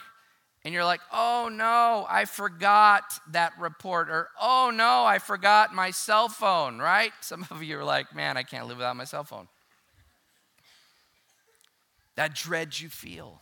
and 0.64 0.74
you're 0.74 0.86
like, 0.86 1.02
oh 1.12 1.50
no, 1.52 2.06
I 2.10 2.26
forgot 2.26 3.04
that 3.32 3.54
report, 3.60 4.10
or 4.10 4.28
oh 4.40 4.72
no, 4.74 5.06
I 5.06 5.18
forgot 5.18 5.74
my 5.74 5.92
cell 5.92 6.30
phone, 6.30 6.78
right? 6.78 7.12
Some 7.22 7.46
of 7.50 7.64
you 7.64 7.80
are 7.80 7.84
like, 7.84 8.14
man, 8.16 8.38
I 8.38 8.44
can't 8.44 8.68
live 8.68 8.78
without 8.78 8.96
my 8.96 9.06
cell 9.06 9.24
phone. 9.24 9.48
That 12.16 12.36
dread 12.36 12.80
you 12.80 12.90
feel. 12.90 13.42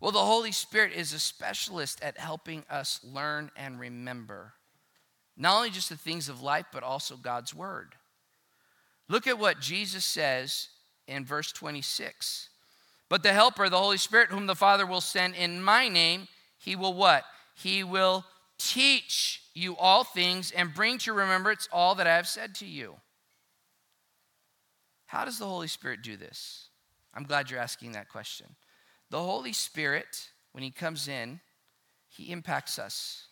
Well, 0.00 0.12
the 0.12 0.18
Holy 0.18 0.52
Spirit 0.52 0.92
is 0.92 1.12
a 1.12 1.18
specialist 1.18 2.02
at 2.02 2.18
helping 2.18 2.64
us 2.70 3.00
learn 3.04 3.50
and 3.56 3.78
remember 3.78 4.54
not 5.38 5.56
only 5.56 5.70
just 5.70 5.88
the 5.88 5.96
things 5.96 6.28
of 6.28 6.42
life, 6.42 6.66
but 6.72 6.82
also 6.82 7.16
God's 7.16 7.54
Word. 7.54 7.94
Look 9.08 9.26
at 9.26 9.38
what 9.38 9.60
Jesus 9.60 10.04
says 10.04 10.68
in 11.08 11.24
verse 11.24 11.50
26. 11.50 12.50
But 13.08 13.22
the 13.22 13.32
Helper, 13.32 13.68
the 13.68 13.78
Holy 13.78 13.96
Spirit, 13.96 14.28
whom 14.28 14.46
the 14.46 14.54
Father 14.54 14.86
will 14.86 15.00
send 15.00 15.34
in 15.34 15.62
my 15.62 15.88
name, 15.88 16.28
he 16.58 16.76
will 16.76 16.94
what? 16.94 17.24
He 17.54 17.82
will 17.82 18.24
teach 18.58 19.42
you 19.54 19.76
all 19.76 20.04
things 20.04 20.50
and 20.50 20.74
bring 20.74 20.98
to 20.98 21.12
remembrance 21.12 21.68
all 21.72 21.94
that 21.94 22.06
I 22.06 22.16
have 22.16 22.28
said 22.28 22.54
to 22.56 22.66
you. 22.66 22.96
How 25.06 25.24
does 25.24 25.38
the 25.38 25.46
Holy 25.46 25.68
Spirit 25.68 26.02
do 26.02 26.16
this? 26.16 26.68
I'm 27.14 27.24
glad 27.24 27.50
you're 27.50 27.60
asking 27.60 27.92
that 27.92 28.10
question. 28.10 28.46
The 29.10 29.22
Holy 29.22 29.54
Spirit, 29.54 30.28
when 30.52 30.62
He 30.62 30.70
comes 30.70 31.08
in, 31.08 31.40
He 32.08 32.30
impacts 32.30 32.78
us 32.78 33.28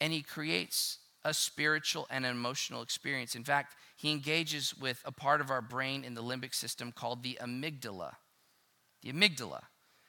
and 0.00 0.12
He 0.12 0.22
creates 0.22 0.98
a 1.28 1.34
spiritual 1.34 2.06
and 2.10 2.24
an 2.24 2.32
emotional 2.32 2.82
experience. 2.82 3.34
In 3.34 3.44
fact, 3.44 3.76
He 3.96 4.10
engages 4.10 4.76
with 4.76 5.02
a 5.04 5.12
part 5.12 5.40
of 5.40 5.50
our 5.50 5.60
brain 5.60 6.04
in 6.04 6.14
the 6.14 6.22
limbic 6.22 6.54
system 6.54 6.90
called 6.90 7.22
the 7.22 7.38
amygdala. 7.42 8.14
The 9.02 9.12
amygdala. 9.12 9.62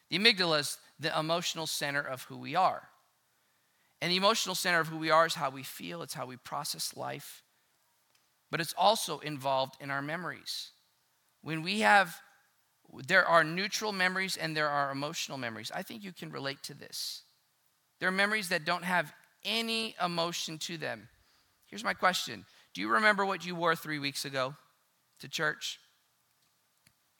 The 0.09 0.17
amygdala 0.17 0.59
is 0.61 0.77
the 0.99 1.17
emotional 1.17 1.67
center 1.67 2.01
of 2.01 2.23
who 2.23 2.37
we 2.37 2.55
are. 2.55 2.89
And 4.01 4.11
the 4.11 4.17
emotional 4.17 4.55
center 4.55 4.79
of 4.79 4.87
who 4.87 4.97
we 4.97 5.11
are 5.11 5.25
is 5.25 5.35
how 5.35 5.49
we 5.49 5.63
feel, 5.63 6.01
it's 6.01 6.13
how 6.13 6.25
we 6.25 6.37
process 6.37 6.95
life. 6.95 7.43
But 8.49 8.61
it's 8.61 8.73
also 8.77 9.19
involved 9.19 9.75
in 9.81 9.91
our 9.91 10.01
memories. 10.01 10.71
When 11.41 11.61
we 11.61 11.81
have 11.81 12.15
there 13.05 13.25
are 13.25 13.43
neutral 13.43 13.91
memories 13.91 14.35
and 14.35 14.57
there 14.57 14.67
are 14.67 14.91
emotional 14.91 15.37
memories. 15.37 15.71
I 15.73 15.83
think 15.83 16.03
you 16.03 16.11
can 16.11 16.31
relate 16.31 16.63
to 16.63 16.73
this. 16.73 17.21
There 17.99 18.09
are 18.09 18.13
memories 18.13 18.49
that 18.49 18.65
don't 18.65 18.83
have 18.83 19.13
any 19.43 19.95
emotion 20.03 20.57
to 20.59 20.77
them. 20.77 21.09
Here's 21.67 21.83
my 21.83 21.93
question 21.93 22.45
Do 22.73 22.81
you 22.81 22.89
remember 22.89 23.25
what 23.25 23.45
you 23.45 23.55
wore 23.55 23.75
three 23.75 23.99
weeks 23.99 24.25
ago 24.25 24.55
to 25.19 25.27
church? 25.27 25.79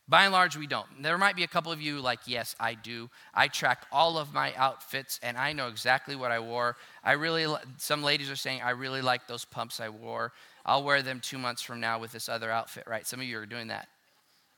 By 0.10 0.24
and 0.24 0.34
large, 0.34 0.58
we 0.58 0.66
don't. 0.66 0.88
There 1.04 1.20
might 1.20 1.36
be 1.36 1.44
a 1.44 1.48
couple 1.48 1.72
of 1.72 1.80
you 1.80 2.00
like, 2.00 2.22
yes, 2.26 2.56
I 2.60 2.74
do. 2.74 3.12
I 3.32 3.48
track 3.48 3.86
all 3.92 4.18
of 4.18 4.34
my 4.34 4.56
outfits 4.56 5.20
and 5.22 5.38
I 5.38 5.54
know 5.54 5.68
exactly 5.68 6.16
what 6.16 6.32
I 6.32 6.40
wore. 6.40 6.78
I 7.04 7.12
really, 7.12 7.46
some 7.78 8.02
ladies 8.02 8.32
are 8.32 8.36
saying, 8.36 8.64
I 8.64 8.72
really 8.72 9.04
like 9.04 9.28
those 9.28 9.46
pumps 9.46 9.80
I 9.80 9.90
wore. 9.90 10.34
I'll 10.66 10.84
wear 10.84 11.04
them 11.04 11.20
two 11.20 11.38
months 11.38 11.62
from 11.62 11.80
now 11.80 12.00
with 12.00 12.12
this 12.12 12.28
other 12.28 12.50
outfit, 12.50 12.86
right? 12.88 13.06
Some 13.06 13.20
of 13.20 13.28
you 13.28 13.38
are 13.38 13.46
doing 13.46 13.68
that. 13.68 13.88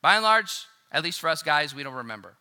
By 0.02 0.15
and 0.15 0.24
large, 0.24 0.67
at 0.89 1.04
least 1.04 1.19
for 1.19 1.30
us 1.30 1.43
guys, 1.43 1.76
we 1.76 1.84
don't 1.84 1.95
remember. 1.95 2.36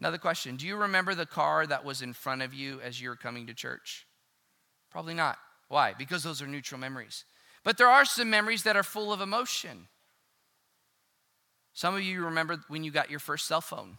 Another 0.00 0.18
question 0.18 0.56
Do 0.56 0.66
you 0.66 0.76
remember 0.76 1.14
the 1.14 1.26
car 1.26 1.66
that 1.66 1.84
was 1.84 2.00
in 2.00 2.14
front 2.14 2.40
of 2.40 2.54
you 2.54 2.80
as 2.80 3.00
you 3.00 3.10
were 3.10 3.16
coming 3.16 3.46
to 3.46 3.54
church? 3.54 4.06
Probably 4.90 5.14
not. 5.14 5.36
Why? 5.68 5.94
Because 5.96 6.24
those 6.24 6.42
are 6.42 6.46
neutral 6.46 6.80
memories. 6.80 7.24
But 7.62 7.76
there 7.76 7.88
are 7.88 8.06
some 8.06 8.30
memories 8.30 8.62
that 8.62 8.76
are 8.76 8.82
full 8.82 9.12
of 9.12 9.20
emotion. 9.20 9.88
Some 11.74 11.94
of 11.94 12.02
you 12.02 12.24
remember 12.24 12.58
when 12.68 12.82
you 12.82 12.90
got 12.90 13.10
your 13.10 13.20
first 13.20 13.46
cell 13.46 13.60
phone. 13.60 13.98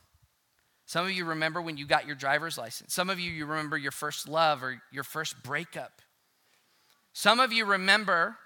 Some 0.87 1.05
of 1.05 1.11
you 1.11 1.23
remember 1.23 1.61
when 1.61 1.77
you 1.77 1.85
got 1.85 2.07
your 2.07 2.15
driver's 2.15 2.57
license. 2.57 2.93
Some 2.93 3.09
of 3.09 3.19
you, 3.19 3.31
you 3.31 3.45
remember 3.45 3.77
your 3.77 3.91
first 3.91 4.27
love 4.27 4.63
or 4.63 4.81
your 4.91 5.03
first 5.03 5.41
breakup. 5.43 6.01
Some 7.13 7.39
of 7.39 7.53
you 7.53 7.63
remember, 7.63 8.37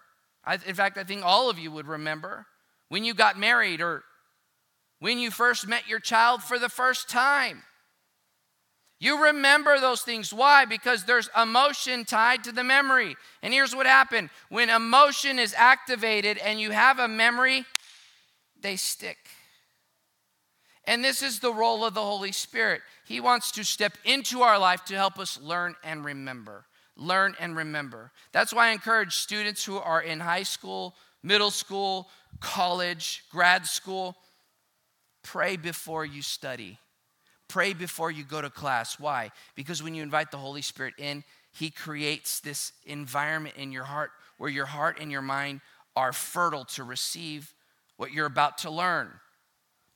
in 0.67 0.75
fact, 0.75 0.97
I 0.97 1.05
think 1.05 1.23
all 1.23 1.49
of 1.49 1.57
you 1.57 1.71
would 1.71 1.87
remember 1.87 2.45
when 2.89 3.05
you 3.05 3.13
got 3.13 3.39
married 3.39 3.81
or 3.81 4.03
when 4.99 5.19
you 5.19 5.31
first 5.31 5.67
met 5.67 5.87
your 5.87 5.99
child 5.99 6.43
for 6.43 6.57
the 6.57 6.69
first 6.69 7.09
time. 7.09 7.63
You 8.99 9.25
remember 9.25 9.79
those 9.79 10.01
things. 10.01 10.33
Why? 10.33 10.65
Because 10.65 11.03
there's 11.03 11.29
emotion 11.39 12.05
tied 12.05 12.45
to 12.45 12.51
the 12.51 12.63
memory. 12.63 13.15
And 13.43 13.53
here's 13.53 13.75
what 13.75 13.85
happened 13.85 14.29
when 14.49 14.69
emotion 14.69 15.37
is 15.37 15.53
activated 15.57 16.37
and 16.37 16.59
you 16.59 16.71
have 16.71 16.99
a 16.99 17.07
memory, 17.07 17.65
they 18.59 18.77
stick. 18.77 19.17
And 20.85 21.03
this 21.03 21.21
is 21.21 21.39
the 21.39 21.53
role 21.53 21.83
of 21.83 21.93
the 21.93 22.01
Holy 22.01 22.31
Spirit. 22.31 22.81
He 23.05 23.19
wants 23.19 23.51
to 23.53 23.63
step 23.63 23.97
into 24.05 24.41
our 24.43 24.57
life 24.57 24.85
to 24.85 24.95
help 24.95 25.19
us 25.19 25.39
learn 25.41 25.75
and 25.83 26.05
remember. 26.05 26.65
Learn 26.95 27.35
and 27.39 27.55
remember. 27.55 28.11
That's 28.31 28.53
why 28.53 28.67
I 28.67 28.71
encourage 28.71 29.15
students 29.15 29.65
who 29.65 29.77
are 29.77 30.01
in 30.01 30.19
high 30.19 30.43
school, 30.43 30.95
middle 31.21 31.51
school, 31.51 32.07
college, 32.39 33.23
grad 33.31 33.65
school, 33.65 34.15
pray 35.25 35.57
before 35.57 36.05
you 36.05 36.21
study. 36.21 36.77
Pray 37.47 37.73
before 37.73 38.11
you 38.11 38.23
go 38.23 38.41
to 38.41 38.49
class. 38.49 38.99
Why? 38.99 39.31
Because 39.55 39.83
when 39.83 39.95
you 39.95 40.03
invite 40.03 40.31
the 40.31 40.37
Holy 40.37 40.61
Spirit 40.61 40.93
in, 40.97 41.23
He 41.51 41.69
creates 41.69 42.39
this 42.39 42.71
environment 42.85 43.55
in 43.57 43.71
your 43.71 43.83
heart 43.83 44.11
where 44.37 44.49
your 44.49 44.65
heart 44.65 44.99
and 45.01 45.11
your 45.11 45.21
mind 45.21 45.61
are 45.95 46.13
fertile 46.13 46.65
to 46.65 46.83
receive 46.83 47.53
what 47.97 48.11
you're 48.11 48.25
about 48.25 48.59
to 48.59 48.69
learn. 48.69 49.09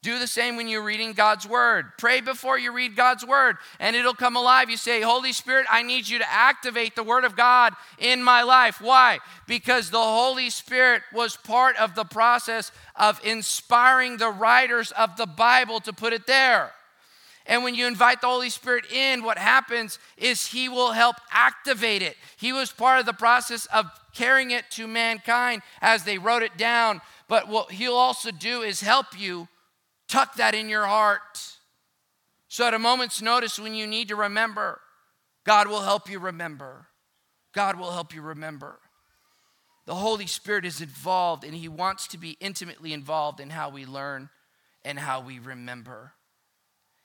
Do 0.02 0.18
the 0.18 0.28
same 0.28 0.56
when 0.56 0.70
you're 0.70 0.84
reading 0.84 1.12
God's 1.12 1.46
word. 1.46 1.88
Pray 1.98 2.22
before 2.22 2.58
you 2.58 2.72
read 2.72 2.96
God's 2.96 3.26
word, 3.26 3.58
and 3.82 3.98
it'll 3.98 4.14
come 4.14 4.38
alive. 4.38 4.70
You 4.70 4.78
say, 4.78 5.02
Holy 5.02 5.34
Spirit, 5.34 5.68
I 5.70 5.84
need 5.84 6.08
you 6.08 6.20
to 6.20 6.32
activate 6.32 6.96
the 6.96 7.04
word 7.04 7.26
of 7.26 7.36
God 7.36 7.74
in 7.98 8.24
my 8.24 8.44
life. 8.44 8.80
Why? 8.80 9.20
Because 9.46 9.90
the 9.90 9.98
Holy 9.98 10.50
Spirit 10.50 11.02
was 11.14 11.36
part 11.36 11.76
of 11.76 11.96
the 11.96 12.06
process 12.06 12.72
of 12.96 13.20
inspiring 13.26 14.16
the 14.16 14.30
writers 14.30 14.92
of 14.92 15.18
the 15.18 15.26
Bible 15.26 15.82
to 15.82 15.92
put 15.92 16.14
it 16.14 16.26
there. 16.26 16.72
And 17.46 17.66
when 17.66 17.76
you 17.76 17.86
invite 17.86 18.22
the 18.22 18.28
Holy 18.28 18.52
Spirit 18.52 18.90
in, 18.90 19.22
what 19.22 19.38
happens 19.38 20.00
is 20.16 20.48
He 20.48 20.70
will 20.70 20.94
help 20.94 21.18
activate 21.30 22.02
it. 22.02 22.16
He 22.38 22.54
was 22.54 22.72
part 22.72 23.02
of 23.02 23.06
the 23.06 23.12
process 23.12 23.66
of 23.74 23.88
carrying 24.14 24.52
it 24.52 24.64
to 24.72 24.88
mankind 24.88 25.62
as 25.82 26.04
they 26.06 26.20
wrote 26.20 26.44
it 26.44 26.56
down. 26.58 27.02
But 27.28 27.50
what 27.50 27.72
He'll 27.72 27.96
also 27.96 28.32
do 28.32 28.62
is 28.62 28.80
help 28.80 29.20
you 29.20 29.50
Tuck 30.10 30.36
that 30.36 30.56
in 30.56 30.68
your 30.68 30.88
heart. 30.88 31.56
So, 32.48 32.68
at 32.68 32.74
a 32.74 32.80
moment's 32.80 33.22
notice, 33.22 33.60
when 33.60 33.76
you 33.76 33.86
need 33.86 34.08
to 34.08 34.16
remember, 34.16 34.82
God 35.46 35.68
will 35.68 35.82
help 35.82 36.10
you 36.10 36.20
remember. 36.20 36.88
God 37.54 37.78
will 37.80 37.92
help 37.92 38.14
you 38.14 38.22
remember. 38.22 38.80
The 39.86 39.96
Holy 39.96 40.28
Spirit 40.28 40.66
is 40.66 40.82
involved, 40.82 41.44
and 41.44 41.54
He 41.54 41.68
wants 41.68 42.08
to 42.08 42.18
be 42.18 42.38
intimately 42.40 42.92
involved 42.92 43.40
in 43.40 43.52
how 43.52 43.70
we 43.70 43.86
learn 43.86 44.30
and 44.84 44.98
how 44.98 45.22
we 45.22 45.40
remember. 45.40 46.14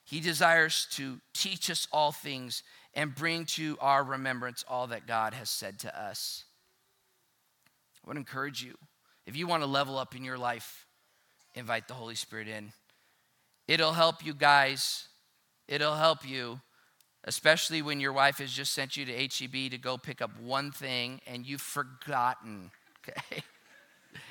He 0.04 0.20
desires 0.20 0.86
to 0.92 1.20
teach 1.34 1.70
us 1.70 1.86
all 1.92 2.12
things 2.12 2.62
and 2.94 3.14
bring 3.14 3.44
to 3.46 3.76
our 3.80 4.02
remembrance 4.02 4.64
all 4.68 4.86
that 4.88 5.06
God 5.06 5.34
has 5.34 5.50
said 5.50 5.78
to 5.80 5.98
us. 5.98 6.44
I 8.04 8.08
would 8.08 8.16
encourage 8.16 8.62
you, 8.62 8.76
if 9.26 9.36
you 9.36 9.46
want 9.46 9.62
to 9.62 9.66
level 9.66 9.98
up 9.98 10.14
in 10.14 10.24
your 10.24 10.38
life, 10.38 10.86
invite 11.54 11.88
the 11.88 11.94
Holy 11.94 12.14
Spirit 12.14 12.48
in. 12.48 12.72
It'll 13.66 13.92
help 13.92 14.24
you 14.24 14.34
guys. 14.34 15.08
It'll 15.68 15.94
help 15.94 16.28
you, 16.28 16.60
especially 17.24 17.80
when 17.80 18.00
your 18.00 18.12
wife 18.12 18.38
has 18.38 18.52
just 18.52 18.72
sent 18.72 18.96
you 18.96 19.04
to 19.06 19.12
HEB 19.12 19.70
to 19.70 19.78
go 19.78 19.96
pick 19.96 20.20
up 20.20 20.30
one 20.40 20.70
thing 20.70 21.20
and 21.26 21.46
you've 21.46 21.62
forgotten, 21.62 22.70
okay? 23.08 23.42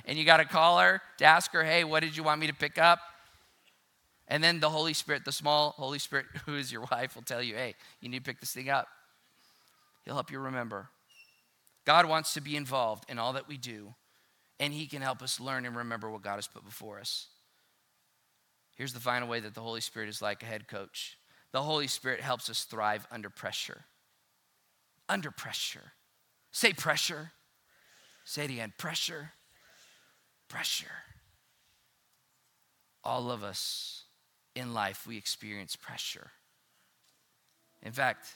And 0.06 0.18
you 0.18 0.26
got 0.26 0.38
to 0.38 0.46
call 0.46 0.80
her 0.80 1.02
to 1.18 1.26
ask 1.26 1.52
her, 1.54 1.64
hey, 1.64 1.84
what 1.84 2.02
did 2.02 2.16
you 2.16 2.24
want 2.24 2.40
me 2.40 2.48
to 2.48 2.54
pick 2.54 2.78
up? 2.78 3.00
And 4.28 4.44
then 4.44 4.60
the 4.60 4.70
Holy 4.70 4.94
Spirit, 4.94 5.26
the 5.26 5.32
small 5.32 5.72
Holy 5.72 6.00
Spirit 6.00 6.28
who 6.46 6.56
is 6.56 6.72
your 6.72 6.86
wife, 6.92 7.16
will 7.16 7.24
tell 7.24 7.42
you, 7.42 7.56
hey, 7.56 7.76
you 8.02 8.10
need 8.10 8.24
to 8.24 8.24
pick 8.24 8.40
this 8.40 8.54
thing 8.54 8.70
up. 8.70 8.88
He'll 10.06 10.16
help 10.16 10.32
you 10.32 10.40
remember. 10.40 10.90
God 11.86 12.06
wants 12.06 12.34
to 12.36 12.42
be 12.42 12.56
involved 12.56 13.06
in 13.10 13.20
all 13.20 13.34
that 13.34 13.48
we 13.48 13.58
do, 13.58 13.94
and 14.60 14.74
He 14.74 14.86
can 14.86 15.02
help 15.02 15.22
us 15.22 15.40
learn 15.40 15.66
and 15.66 15.76
remember 15.76 16.10
what 16.10 16.22
God 16.22 16.36
has 16.36 16.48
put 16.48 16.64
before 16.64 17.00
us. 17.00 17.28
Here's 18.76 18.94
the 18.94 19.00
final 19.00 19.28
way 19.28 19.40
that 19.40 19.54
the 19.54 19.62
Holy 19.62 19.82
Spirit 19.82 20.10
is 20.10 20.22
like 20.22 20.44
a 20.44 20.48
head 20.48 20.68
coach 20.68 21.18
the 21.54 21.62
Holy 21.62 21.88
Spirit 21.88 22.20
helps 22.20 22.50
us 22.50 22.64
thrive 22.64 23.08
under 23.12 23.30
pressure. 23.30 23.86
Under 25.08 25.30
pressure. 25.30 25.94
Say 26.52 26.74
pressure. 26.74 27.32
Say 28.26 28.46
it 28.46 28.50
again 28.50 28.74
pressure. 28.78 29.32
Pressure. 30.50 30.88
All 33.04 33.32
of 33.32 33.44
us 33.44 34.06
in 34.56 34.74
life, 34.74 35.06
we 35.08 35.16
experience 35.16 35.76
pressure. 35.76 36.32
In 37.84 37.92
fact, 37.92 38.28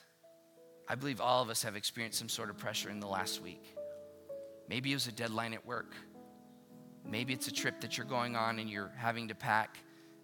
I 0.88 0.96
believe 0.96 1.20
all 1.20 1.42
of 1.42 1.50
us 1.50 1.64
have 1.64 1.76
experienced 1.76 2.20
some 2.20 2.30
sort 2.30 2.50
of 2.50 2.58
pressure 2.58 2.90
in 2.90 3.00
the 3.00 3.08
last 3.08 3.42
week. 3.42 3.76
Maybe 4.70 4.92
it 4.92 4.96
was 4.96 5.08
a 5.08 5.12
deadline 5.12 5.54
at 5.54 5.66
work. 5.66 5.96
Maybe 7.04 7.34
it's 7.34 7.48
a 7.48 7.54
trip 7.54 7.82
that 7.82 7.98
you're 7.98 8.06
going 8.06 8.36
on 8.36 8.60
and 8.60 8.70
you're 8.70 8.92
having 8.98 9.30
to 9.30 9.36
pack. 9.36 9.78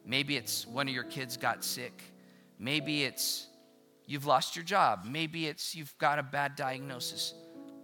Maybe 0.06 0.36
it's 0.36 0.68
one 0.68 0.88
of 0.88 0.94
your 0.94 1.04
kids 1.04 1.38
got 1.38 1.64
sick. 1.64 2.04
Maybe 2.60 3.04
it's 3.04 3.48
you've 4.06 4.26
lost 4.26 4.56
your 4.56 4.66
job. 4.66 5.06
Maybe 5.06 5.48
it's 5.48 5.76
you've 5.76 5.98
got 5.98 6.20
a 6.20 6.24
bad 6.24 6.56
diagnosis. 6.56 7.34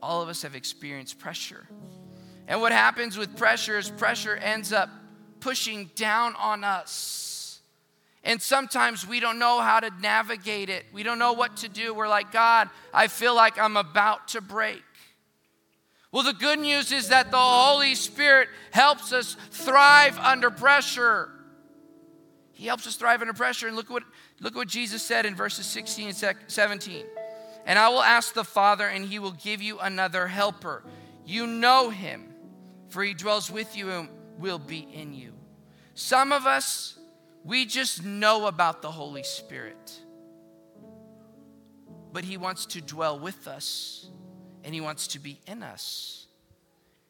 All 0.02 0.22
of 0.22 0.30
us 0.30 0.42
have 0.44 0.56
experienced 0.56 1.20
pressure. 1.20 1.68
And 2.48 2.62
what 2.62 2.72
happens 2.72 3.18
with 3.18 3.38
pressure 3.38 3.78
is 3.78 3.90
pressure 3.90 4.36
ends 4.36 4.74
up 4.74 4.90
pushing 5.40 5.92
down 5.96 6.36
on 6.36 6.64
us. 6.64 7.62
And 8.24 8.42
sometimes 8.42 9.08
we 9.08 9.20
don't 9.20 9.40
know 9.40 9.62
how 9.62 9.80
to 9.80 9.92
navigate 10.02 10.70
it. 10.70 10.86
We 10.92 11.04
don't 11.04 11.20
know 11.20 11.34
what 11.34 11.58
to 11.58 11.70
do. 11.70 11.94
We're 11.94 12.10
like, 12.10 12.32
God, 12.32 12.70
I 12.94 13.08
feel 13.08 13.34
like 13.34 13.58
I'm 13.58 13.78
about 13.78 14.30
to 14.30 14.42
break. 14.42 14.84
Well, 16.12 16.24
the 16.24 16.34
good 16.34 16.60
news 16.60 16.92
is 16.92 17.10
that 17.10 17.32
the 17.32 17.38
Holy 17.38 17.96
Spirit 17.96 18.50
helps 18.72 19.14
us 19.14 19.38
thrive 19.52 20.18
under 20.18 20.50
pressure. 20.50 21.30
He 22.60 22.68
helps 22.68 22.86
us 22.86 22.96
thrive 22.96 23.22
under 23.22 23.34
pressure. 23.34 23.68
And 23.68 23.76
look 23.76 23.90
what, 23.90 24.04
look 24.40 24.56
what 24.56 24.68
Jesus 24.68 25.02
said 25.02 25.26
in 25.26 25.36
verses 25.36 25.66
16 25.66 26.10
and 26.10 26.36
17. 26.48 27.06
And 27.66 27.80
I 27.80 27.90
will 27.90 28.02
ask 28.02 28.34
the 28.34 28.44
Father, 28.44 28.88
and 28.88 29.06
he 29.06 29.20
will 29.20 29.32
give 29.32 29.62
you 29.62 29.80
another 29.80 30.28
helper. 30.28 30.84
You 31.26 31.48
know 31.48 31.90
him, 31.90 32.34
for 32.90 33.04
he 33.04 33.14
dwells 33.14 33.50
with 33.52 33.78
you 33.78 33.92
and 33.92 34.10
will 34.38 34.60
be 34.60 34.88
in 34.94 35.14
you. 35.14 35.34
Some 35.94 36.32
of 36.32 36.46
us, 36.46 36.98
we 37.44 37.66
just 37.66 38.04
know 38.04 38.48
about 38.48 38.82
the 38.82 38.92
Holy 38.92 39.24
Spirit, 39.24 40.00
but 42.12 42.24
he 42.24 42.38
wants 42.38 42.66
to 42.68 42.82
dwell 42.82 43.20
with 43.20 43.48
us 43.48 44.10
and 44.64 44.74
He 44.74 44.82
wants 44.82 45.08
to 45.08 45.20
be 45.20 45.40
in 45.48 45.64
us. 45.64 46.28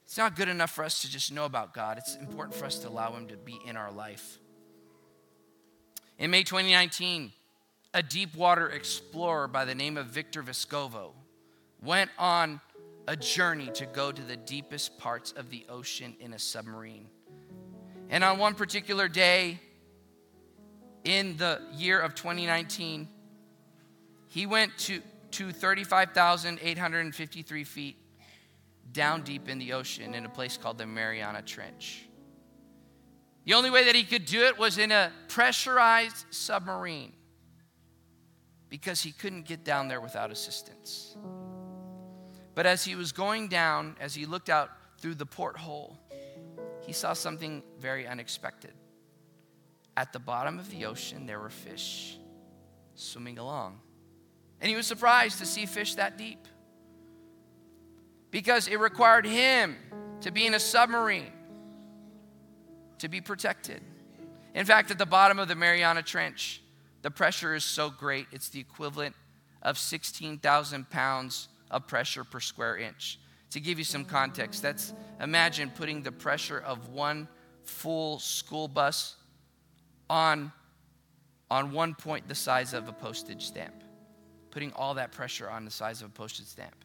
It's 0.05 0.17
not 0.17 0.35
good 0.35 0.49
enough 0.49 0.71
for 0.71 0.83
us 0.83 1.01
to 1.01 1.11
just 1.11 1.31
know 1.31 1.45
about 1.45 1.73
God, 1.73 1.97
it's 1.97 2.15
important 2.15 2.55
for 2.55 2.65
us 2.65 2.79
to 2.79 2.89
allow 2.89 3.13
Him 3.13 3.27
to 3.27 3.37
be 3.37 3.59
in 3.65 3.77
our 3.77 3.91
life. 3.91 4.39
In 6.19 6.29
May 6.31 6.43
2019, 6.43 7.31
a 7.93 8.03
deep 8.03 8.35
water 8.35 8.67
explorer 8.67 9.47
by 9.47 9.63
the 9.63 9.73
name 9.73 9.95
of 9.95 10.07
Victor 10.07 10.43
Vescovo 10.43 11.13
went 11.81 12.11
on 12.19 12.59
a 13.07 13.15
journey 13.15 13.69
to 13.75 13.85
go 13.85 14.11
to 14.11 14.21
the 14.21 14.35
deepest 14.35 14.99
parts 14.99 15.31
of 15.31 15.49
the 15.49 15.65
ocean 15.69 16.17
in 16.19 16.33
a 16.33 16.39
submarine. 16.39 17.07
And 18.09 18.25
on 18.25 18.37
one 18.37 18.53
particular 18.53 19.07
day 19.07 19.61
in 21.05 21.37
the 21.37 21.61
year 21.73 22.01
of 22.01 22.15
2019, 22.15 23.07
he 24.27 24.45
went 24.45 24.77
to 24.79 25.01
to 25.31 25.51
35,853 25.51 27.63
feet 27.63 27.95
down 28.91 29.21
deep 29.21 29.47
in 29.47 29.59
the 29.59 29.73
ocean 29.73 30.15
in 30.15 30.25
a 30.25 30.29
place 30.29 30.57
called 30.57 30.79
the 30.79 30.85
Mariana 30.85 31.41
Trench. 31.43 32.08
The 33.49 33.55
only 33.55 33.71
way 33.71 33.85
that 33.85 33.95
he 33.95 34.03
could 34.03 34.25
do 34.25 34.43
it 34.43 34.59
was 34.59 34.77
in 34.77 34.91
a 34.91 35.11
pressurized 35.27 36.23
submarine 36.29 37.13
because 38.69 39.01
he 39.01 39.11
couldn't 39.11 39.47
get 39.47 39.63
down 39.63 39.87
there 39.87 39.99
without 39.99 40.29
assistance. 40.29 41.17
But 42.53 42.67
as 42.67 42.85
he 42.85 42.93
was 42.93 43.11
going 43.11 43.47
down, 43.47 43.95
as 43.99 44.13
he 44.13 44.27
looked 44.27 44.51
out 44.51 44.69
through 44.99 45.15
the 45.15 45.25
porthole, 45.25 45.97
he 46.81 46.93
saw 46.93 47.13
something 47.13 47.63
very 47.79 48.05
unexpected. 48.05 48.73
At 49.97 50.13
the 50.13 50.19
bottom 50.19 50.59
of 50.59 50.69
the 50.69 50.85
ocean, 50.85 51.25
there 51.25 51.39
were 51.39 51.49
fish 51.49 52.19
swimming 52.93 53.39
along. 53.39 53.79
And 54.61 54.69
he 54.69 54.75
was 54.75 54.85
surprised 54.85 55.39
to 55.39 55.47
see 55.47 55.65
fish 55.65 55.95
that 55.95 56.19
deep 56.19 56.47
because 58.29 58.67
it 58.67 58.79
required 58.79 59.25
him 59.25 59.75
to 60.21 60.29
be 60.29 60.45
in 60.45 60.53
a 60.53 60.59
submarine 60.59 61.33
to 62.99 63.07
be 63.07 63.21
protected. 63.21 63.81
In 64.53 64.65
fact, 64.65 64.91
at 64.91 64.97
the 64.97 65.05
bottom 65.05 65.39
of 65.39 65.47
the 65.47 65.55
Mariana 65.55 66.01
Trench, 66.01 66.61
the 67.01 67.11
pressure 67.11 67.55
is 67.55 67.63
so 67.63 67.89
great, 67.89 68.27
it's 68.31 68.49
the 68.49 68.59
equivalent 68.59 69.15
of 69.61 69.77
16,000 69.77 70.89
pounds 70.89 71.47
of 71.71 71.87
pressure 71.87 72.23
per 72.23 72.39
square 72.39 72.77
inch. 72.77 73.19
To 73.51 73.59
give 73.59 73.77
you 73.77 73.83
some 73.83 74.05
context, 74.05 74.61
that's 74.61 74.93
imagine 75.19 75.71
putting 75.71 76.03
the 76.03 76.11
pressure 76.11 76.59
of 76.59 76.89
one 76.89 77.27
full 77.63 78.19
school 78.19 78.67
bus 78.67 79.15
on, 80.09 80.51
on 81.49 81.71
one 81.71 81.95
point 81.95 82.27
the 82.27 82.35
size 82.35 82.73
of 82.73 82.87
a 82.87 82.93
postage 82.93 83.45
stamp 83.45 83.83
putting 84.51 84.71
all 84.73 84.95
that 84.95 85.11
pressure 85.11 85.49
on 85.49 85.65
the 85.65 85.71
size 85.71 86.01
of 86.01 86.09
a 86.09 86.11
postage 86.11 86.47
stamp. 86.47 86.75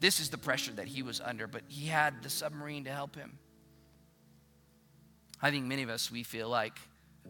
This 0.00 0.20
is 0.20 0.30
the 0.30 0.38
pressure 0.38 0.72
that 0.72 0.86
he 0.86 1.02
was 1.02 1.20
under, 1.20 1.46
but 1.46 1.62
he 1.68 1.86
had 1.86 2.22
the 2.22 2.30
submarine 2.30 2.84
to 2.84 2.90
help 2.90 3.16
him. 3.16 3.38
I 5.40 5.50
think 5.50 5.66
many 5.66 5.82
of 5.82 5.90
us, 5.90 6.10
we 6.10 6.22
feel 6.22 6.48
like 6.48 6.78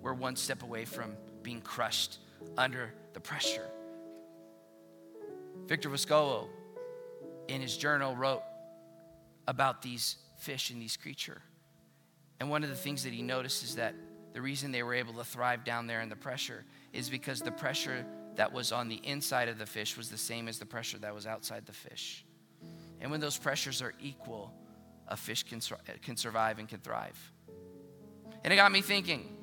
we're 0.00 0.14
one 0.14 0.36
step 0.36 0.62
away 0.62 0.84
from 0.84 1.16
being 1.42 1.60
crushed 1.60 2.18
under 2.56 2.92
the 3.12 3.20
pressure. 3.20 3.68
Victor 5.66 5.90
Vescovo, 5.90 6.48
in 7.48 7.60
his 7.60 7.76
journal, 7.76 8.16
wrote 8.16 8.42
about 9.46 9.82
these 9.82 10.16
fish 10.38 10.70
and 10.70 10.80
these 10.80 10.96
creature. 10.96 11.42
And 12.40 12.48
one 12.48 12.62
of 12.62 12.70
the 12.70 12.76
things 12.76 13.04
that 13.04 13.12
he 13.12 13.22
noticed 13.22 13.64
is 13.64 13.76
that 13.76 13.94
the 14.32 14.40
reason 14.40 14.70
they 14.70 14.82
were 14.82 14.94
able 14.94 15.14
to 15.14 15.24
thrive 15.24 15.64
down 15.64 15.86
there 15.86 16.00
in 16.00 16.08
the 16.08 16.16
pressure 16.16 16.64
is 16.92 17.10
because 17.10 17.40
the 17.40 17.50
pressure 17.50 18.06
that 18.36 18.52
was 18.52 18.72
on 18.72 18.88
the 18.88 19.00
inside 19.04 19.48
of 19.48 19.58
the 19.58 19.66
fish 19.66 19.96
was 19.96 20.10
the 20.10 20.18
same 20.18 20.48
as 20.48 20.58
the 20.58 20.66
pressure 20.66 20.98
that 20.98 21.14
was 21.14 21.26
outside 21.26 21.66
the 21.66 21.72
fish. 21.72 22.24
And 23.00 23.10
when 23.10 23.20
those 23.20 23.36
pressures 23.36 23.82
are 23.82 23.94
equal, 24.00 24.52
a 25.08 25.16
fish 25.16 25.42
can, 25.42 25.60
can 26.02 26.16
survive 26.16 26.58
and 26.58 26.68
can 26.68 26.78
thrive. 26.78 27.18
And 28.44 28.52
it 28.52 28.56
got 28.56 28.72
me 28.72 28.80
thinking 28.80 29.36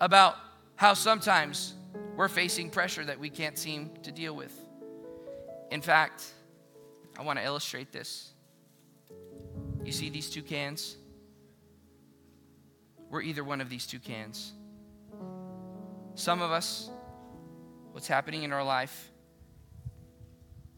about 0.00 0.36
how 0.76 0.94
sometimes 0.94 1.74
we're 2.16 2.28
facing 2.28 2.70
pressure 2.70 3.04
that 3.04 3.18
we 3.18 3.30
can't 3.30 3.58
seem 3.58 3.90
to 4.02 4.12
deal 4.12 4.34
with. 4.34 4.52
In 5.70 5.80
fact, 5.80 6.24
I 7.18 7.22
want 7.22 7.38
to 7.38 7.44
illustrate 7.44 7.92
this. 7.92 8.32
You 9.84 9.92
see 9.92 10.10
these 10.10 10.30
two 10.30 10.42
cans? 10.42 10.96
We're 13.10 13.22
either 13.22 13.44
one 13.44 13.60
of 13.60 13.68
these 13.68 13.86
two 13.86 13.98
cans. 13.98 14.52
Some 16.14 16.42
of 16.42 16.50
us 16.50 16.90
what's 17.94 18.08
happening 18.08 18.42
in 18.42 18.52
our 18.52 18.64
life 18.64 19.12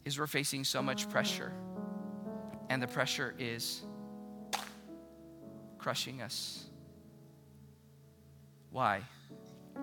is 0.05 0.19
we're 0.19 0.27
facing 0.27 0.63
so 0.63 0.83
much 0.83 1.09
pressure, 1.09 1.51
and 2.69 2.79
the 2.79 2.87
pressure 2.87 3.33
is 3.39 3.81
crushing 5.79 6.21
us. 6.21 6.66
Why? 8.71 9.01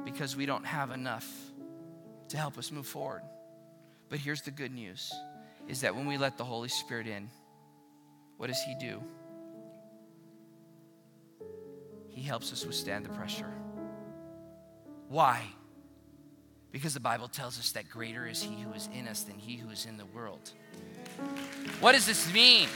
Because 0.04 0.36
we 0.36 0.46
don't 0.46 0.64
have 0.64 0.90
enough 0.90 1.28
to 2.28 2.36
help 2.36 2.58
us 2.58 2.70
move 2.70 2.86
forward. 2.86 3.22
But 4.08 4.18
here's 4.18 4.42
the 4.42 4.50
good 4.50 4.72
news 4.72 5.12
is 5.66 5.80
that 5.80 5.94
when 5.94 6.06
we 6.06 6.18
let 6.18 6.36
the 6.36 6.44
Holy 6.44 6.68
Spirit 6.68 7.06
in, 7.06 7.30
what 8.36 8.48
does 8.48 8.60
He 8.62 8.74
do? 8.74 9.02
He 12.10 12.22
helps 12.22 12.52
us 12.52 12.64
withstand 12.66 13.04
the 13.04 13.08
pressure. 13.10 13.52
Why? 15.08 15.42
Because 16.70 16.92
the 16.92 17.00
Bible 17.00 17.28
tells 17.28 17.58
us 17.58 17.72
that 17.72 17.88
greater 17.88 18.26
is 18.26 18.42
He 18.42 18.60
who 18.62 18.72
is 18.72 18.88
in 18.92 19.08
us 19.08 19.22
than 19.22 19.38
He 19.38 19.56
who 19.56 19.70
is 19.70 19.86
in 19.86 19.96
the 19.96 20.06
world. 20.06 20.50
What 21.80 21.92
does 21.92 22.06
this 22.06 22.32
mean? 22.32 22.68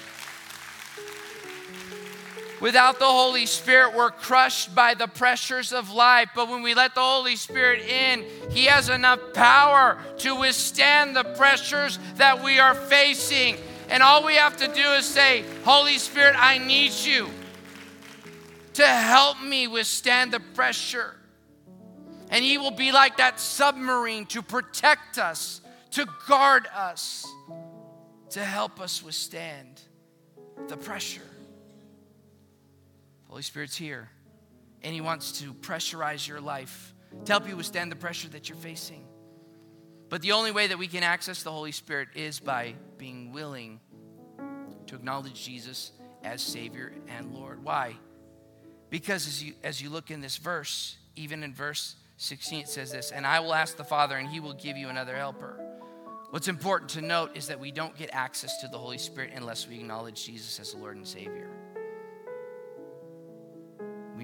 Without 2.61 2.99
the 2.99 3.07
Holy 3.07 3.47
Spirit, 3.47 3.95
we're 3.95 4.11
crushed 4.11 4.75
by 4.75 4.95
the 4.95 5.07
pressures 5.07 5.73
of 5.73 5.93
life. 5.93 6.31
But 6.35 6.49
when 6.49 6.63
we 6.63 6.75
let 6.75 6.95
the 6.95 7.01
Holy 7.01 7.37
Spirit 7.37 7.83
in, 7.83 8.25
He 8.51 8.65
has 8.65 8.89
enough 8.89 9.21
power 9.33 9.99
to 10.19 10.35
withstand 10.35 11.15
the 11.15 11.25
pressures 11.25 11.99
that 12.17 12.43
we 12.43 12.59
are 12.59 12.75
facing. 12.75 13.57
And 13.89 14.03
all 14.03 14.25
we 14.25 14.35
have 14.35 14.57
to 14.57 14.67
do 14.67 14.93
is 14.93 15.07
say, 15.07 15.45
Holy 15.65 15.99
Spirit, 15.99 16.35
I 16.37 16.59
need 16.59 16.93
you 16.93 17.31
to 18.75 18.87
help 18.87 19.41
me 19.43 19.67
withstand 19.69 20.33
the 20.33 20.41
pressure. 20.41 21.15
And 22.31 22.45
He 22.45 22.59
will 22.59 22.73
be 22.73 22.93
like 22.93 23.19
that 23.19 23.39
submarine 23.39 24.27
to 24.27 24.43
protect 24.43 25.19
us, 25.19 25.61
to 25.93 26.07
guard 26.27 26.67
us, 26.75 27.25
to 28.31 28.45
help 28.45 28.81
us 28.81 29.03
withstand 29.03 29.81
the 30.67 30.77
pressure. 30.77 31.23
The 33.29 33.33
Holy 33.33 33.43
Spirit's 33.43 33.77
here, 33.77 34.09
and 34.83 34.95
He 34.95 35.03
wants 35.03 35.41
to 35.41 35.53
pressurize 35.53 36.27
your 36.27 36.41
life 36.41 36.95
to 37.27 37.33
help 37.33 37.47
you 37.47 37.57
withstand 37.57 37.93
the 37.93 37.97
pressure 37.97 38.29
that 38.31 38.49
you're 38.49 38.57
facing. 38.57 39.07
But 40.09 40.23
the 40.23 40.33
only 40.33 40.51
way 40.51 40.69
that 40.69 40.79
we 40.79 40.87
can 40.87 41.03
access 41.03 41.43
the 41.43 41.53
Holy 41.53 41.73
Spirit 41.73 42.09
is 42.15 42.41
by 42.41 42.75
being 42.97 43.33
willing 43.33 43.81
to 44.87 44.95
acknowledge 44.95 45.45
Jesus 45.45 45.93
as 46.25 46.41
Savior 46.41 46.95
and 47.07 47.35
Lord. 47.35 47.63
Why? 47.63 47.97
Because 48.89 49.27
as 49.27 49.45
you, 49.45 49.53
as 49.63 49.83
you 49.83 49.91
look 49.91 50.11
in 50.11 50.23
this 50.23 50.39
verse, 50.39 50.97
even 51.15 51.43
in 51.43 51.53
verse 51.53 51.97
16, 52.17 52.61
it 52.61 52.69
says 52.69 52.91
this, 52.91 53.13
and 53.13 53.27
I 53.27 53.41
will 53.41 53.53
ask 53.53 53.77
the 53.77 53.85
Father, 53.85 54.17
and 54.17 54.27
he 54.27 54.41
will 54.41 54.55
give 54.55 54.79
you 54.79 54.89
another 54.89 55.15
helper. 55.15 55.61
What's 56.31 56.49
important 56.49 56.91
to 56.93 57.03
note 57.03 57.37
is 57.37 57.49
that 57.49 57.61
we 57.61 57.71
don't 57.73 57.97
get 57.97 58.09
access 58.15 58.63
to 58.63 58.69
the 58.69 58.79
Holy 58.79 58.99
Spirit 58.99 59.33
unless 59.35 59.69
we 59.69 59.77
acknowledge 59.77 60.25
Jesus 60.25 60.59
as 60.59 60.73
the 60.73 60.79
Lord 60.79 60.97
and 60.97 61.07
Savior. 61.07 61.51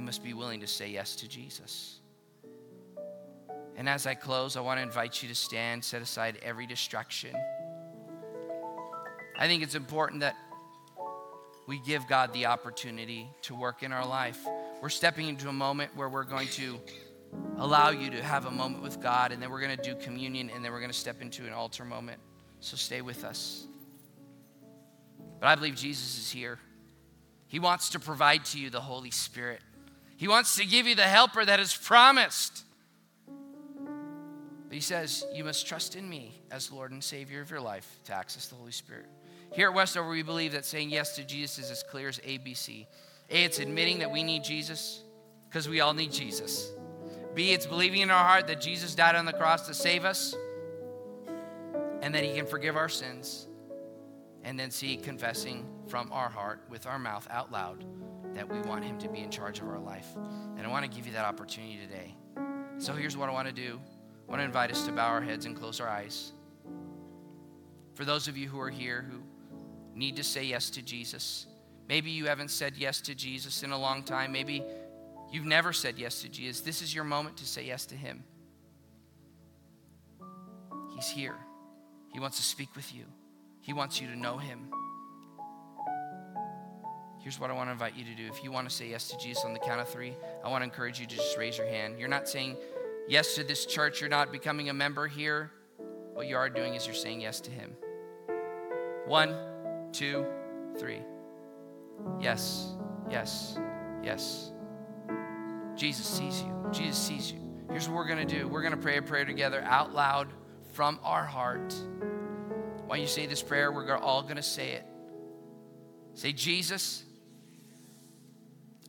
Must 0.05 0.23
be 0.23 0.35
willing 0.35 0.61
to 0.61 0.67
say 0.67 0.89
yes 0.91 1.17
to 1.17 1.29
Jesus. 1.29 2.01
And 3.77 3.89
as 3.89 4.07
I 4.07 4.15
close, 4.15 4.57
I 4.57 4.61
want 4.61 4.79
to 4.79 4.83
invite 4.83 5.23
you 5.23 5.29
to 5.29 5.35
stand, 5.35 5.85
set 5.85 6.03
aside 6.03 6.39
every 6.43 6.67
distraction. 6.67 7.35
I 9.37 9.49
think 9.49 9.63
it's 9.63 9.75
important 9.75 10.21
that 10.21 10.37
we 11.67 11.81
give 11.81 12.07
God 12.07 12.33
the 12.33 12.47
opportunity 12.47 13.29
to 13.43 13.55
work 13.55 13.83
in 13.83 13.91
our 13.93 14.07
life. 14.07 14.39
We're 14.81 14.91
stepping 14.91 15.29
into 15.29 15.49
a 15.49 15.53
moment 15.53 15.97
where 15.97 16.09
we're 16.09 16.25
going 16.25 16.49
to 16.49 16.79
allow 17.59 17.91
you 17.91 18.11
to 18.11 18.23
have 18.23 18.47
a 18.47 18.51
moment 18.51 18.83
with 18.83 19.01
God, 19.01 19.33
and 19.33 19.43
then 19.43 19.51
we're 19.51 19.61
going 19.61 19.77
to 19.77 19.83
do 19.83 19.95
communion, 19.97 20.51
and 20.55 20.65
then 20.65 20.71
we're 20.71 20.81
going 20.81 20.93
to 20.93 20.97
step 20.97 21.21
into 21.21 21.47
an 21.47 21.53
altar 21.53 21.85
moment. 21.85 22.21
So 22.61 22.77
stay 22.77 23.01
with 23.01 23.25
us. 23.25 23.67
But 25.41 25.49
I 25.49 25.55
believe 25.57 25.75
Jesus 25.75 26.17
is 26.19 26.31
here. 26.31 26.59
He 27.49 27.59
wants 27.59 27.91
to 27.91 27.99
provide 27.99 28.45
to 28.47 28.59
you 28.59 28.71
the 28.71 28.81
Holy 28.81 29.11
Spirit, 29.11 29.61
He 30.17 30.29
wants 30.29 30.57
to 30.57 30.65
give 30.65 30.87
you 30.87 30.95
the 30.95 31.03
helper 31.03 31.45
that 31.45 31.61
is 31.61 31.75
promised. 31.77 32.65
But 33.27 34.75
He 34.75 34.81
says, 34.81 35.25
You 35.33 35.45
must 35.45 35.67
trust 35.67 35.97
in 35.97 36.09
me 36.09 36.41
as 36.51 36.71
Lord 36.71 36.93
and 36.93 37.03
Savior 37.03 37.41
of 37.41 37.51
your 37.51 37.61
life 37.61 37.99
to 38.05 38.15
access 38.15 38.47
the 38.47 38.55
Holy 38.55 38.73
Spirit. 38.73 39.07
Here 39.53 39.69
at 39.69 39.75
Westover, 39.75 40.09
we 40.09 40.23
believe 40.23 40.53
that 40.53 40.65
saying 40.65 40.91
yes 40.91 41.17
to 41.17 41.25
Jesus 41.25 41.59
is 41.59 41.71
as 41.71 41.83
clear 41.83 42.09
as 42.09 42.19
ABC. 42.21 42.87
A, 43.31 43.45
it's 43.45 43.59
admitting 43.59 44.01
that 44.01 44.11
we 44.11 44.23
need 44.23 44.45
Jesus 44.45 45.03
because 45.49 45.69
we 45.69 45.81
all 45.81 45.95
need 45.95 46.13
Jesus. 46.13 46.73
B, 47.35 47.53
it's 47.53 47.67
believing 47.67 48.01
in 48.01 48.11
our 48.11 48.25
heart 48.25 48.47
that 48.49 48.61
Jesus 48.61 48.95
died 48.95 49.17
on 49.17 49.25
the 49.25 49.33
cross 49.33 49.67
to 49.67 49.75
save 49.75 50.05
us 50.05 50.35
and 52.03 52.15
that 52.15 52.23
he 52.23 52.35
can 52.35 52.47
forgive 52.47 52.77
our 52.77 52.89
sins. 52.89 53.49
And 54.45 54.59
then 54.59 54.71
C, 54.71 54.97
confessing 54.97 55.67
from 55.89 56.13
our 56.13 56.29
heart 56.29 56.61
with 56.69 56.87
our 56.87 56.99
mouth 56.99 57.27
out 57.31 57.51
loud 57.51 57.85
that 58.35 58.49
we 58.49 58.61
want 58.63 58.85
him 58.85 58.99
to 58.99 59.09
be 59.09 59.21
in 59.21 59.31
charge 59.31 59.61
of 59.61 59.69
our 59.69 59.79
life. 59.79 60.09
And 60.57 60.67
I 60.67 60.69
want 60.69 60.85
to 60.85 60.91
give 60.91 61.07
you 61.07 61.13
that 61.13 61.25
opportunity 61.25 61.79
today. 61.79 62.15
So 62.79 62.93
here's 62.93 63.17
what 63.17 63.29
I 63.29 63.33
want 63.33 63.49
to 63.49 63.55
do 63.55 63.79
I 64.27 64.31
want 64.31 64.41
to 64.41 64.45
invite 64.45 64.71
us 64.71 64.85
to 64.87 64.93
bow 64.93 65.09
our 65.09 65.21
heads 65.21 65.47
and 65.47 65.57
close 65.57 65.81
our 65.81 65.89
eyes. 65.89 66.33
For 67.95 68.05
those 68.05 68.27
of 68.27 68.37
you 68.37 68.49
who 68.49 68.61
are 68.61 68.71
here 68.71 69.07
who 69.09 69.23
need 69.95 70.17
to 70.17 70.25
say 70.25 70.45
yes 70.45 70.71
to 70.71 70.83
Jesus, 70.83 71.47
maybe 71.89 72.11
you 72.11 72.27
haven't 72.27 72.51
said 72.51 72.75
yes 72.77 73.01
to 73.03 73.15
Jesus 73.15 73.63
in 73.63 73.71
a 73.71 73.79
long 73.79 74.03
time, 74.03 74.33
maybe 74.33 74.65
you've 75.31 75.45
never 75.45 75.73
said 75.73 75.99
yes 75.99 76.23
to 76.23 76.29
Jesus, 76.29 76.61
this 76.61 76.83
is 76.83 76.93
your 76.93 77.05
moment 77.05 77.37
to 77.37 77.47
say 77.47 77.65
yes 77.65 77.87
to 77.87 77.95
him. 77.95 78.25
He's 80.95 81.09
here. 81.09 81.37
He 82.13 82.21
wants 82.21 82.37
to 82.39 82.43
speak 82.43 82.75
with 82.75 82.95
you. 82.95 83.05
He 83.61 83.73
wants 83.73 84.01
you 84.01 84.09
to 84.09 84.17
know 84.17 84.39
him. 84.39 84.73
Here's 87.25 87.41
what 87.41 87.49
I 87.49 87.55
want 87.55 87.69
to 87.69 87.73
invite 87.73 87.97
you 87.97 88.05
to 88.05 88.15
do. 88.15 88.27
If 88.27 88.45
you 88.45 88.53
want 88.53 88.69
to 88.69 88.75
say 88.75 88.91
yes 88.91 89.09
to 89.09 89.17
Jesus 89.17 89.47
on 89.47 89.55
the 89.55 89.59
count 89.59 89.81
of 89.81 89.89
three, 89.89 90.15
I 90.45 90.51
want 90.51 90.61
to 90.61 90.65
encourage 90.67 91.01
you 91.01 91.07
to 91.07 91.17
just 91.17 91.39
raise 91.39 91.57
your 91.57 91.67
hand. 91.67 91.99
You're 91.99 92.07
not 92.07 92.29
saying 92.29 92.59
yes 93.09 93.35
to 93.37 93.45
this 93.45 93.65
church, 93.65 94.03
you're 94.03 94.11
not 94.11 94.31
becoming 94.31 94.69
a 94.69 94.75
member 94.75 95.07
here. 95.07 95.51
What 96.13 96.27
you 96.27 96.37
are 96.37 96.51
doing 96.51 96.75
is 96.75 96.85
you're 96.85 96.95
saying 96.95 97.23
yes 97.23 97.41
to 97.41 97.51
him. 97.51 97.79
One, 99.07 99.35
two, 99.91 100.27
three. 100.79 101.01
Yes, 102.21 102.75
yes, 103.11 103.59
yes. 104.03 104.53
Jesus 105.77 106.07
sees 106.07 106.43
you. 106.43 106.69
Jesus 106.73 106.99
sees 106.99 107.33
you. 107.33 107.41
Here's 107.71 107.89
what 107.89 107.97
we're 107.97 108.07
going 108.07 108.29
to 108.29 108.39
do 108.39 108.49
we're 108.49 108.61
going 108.61 108.77
to 108.77 108.77
pray 108.77 108.99
a 108.99 109.03
prayer 109.03 109.25
together 109.25 109.63
out 109.63 109.95
loud 109.95 110.29
from 110.75 111.01
our 111.03 111.25
heart. 111.25 111.75
While 112.85 112.99
you 112.99 113.07
say 113.07 113.25
this 113.25 113.41
prayer, 113.41 113.73
we're 113.73 113.97
all 113.97 114.23
going 114.23 114.37
to 114.37 114.43
say 114.43 114.73
it. 114.73 114.85
Say, 116.13 116.33
Jesus, 116.33 117.04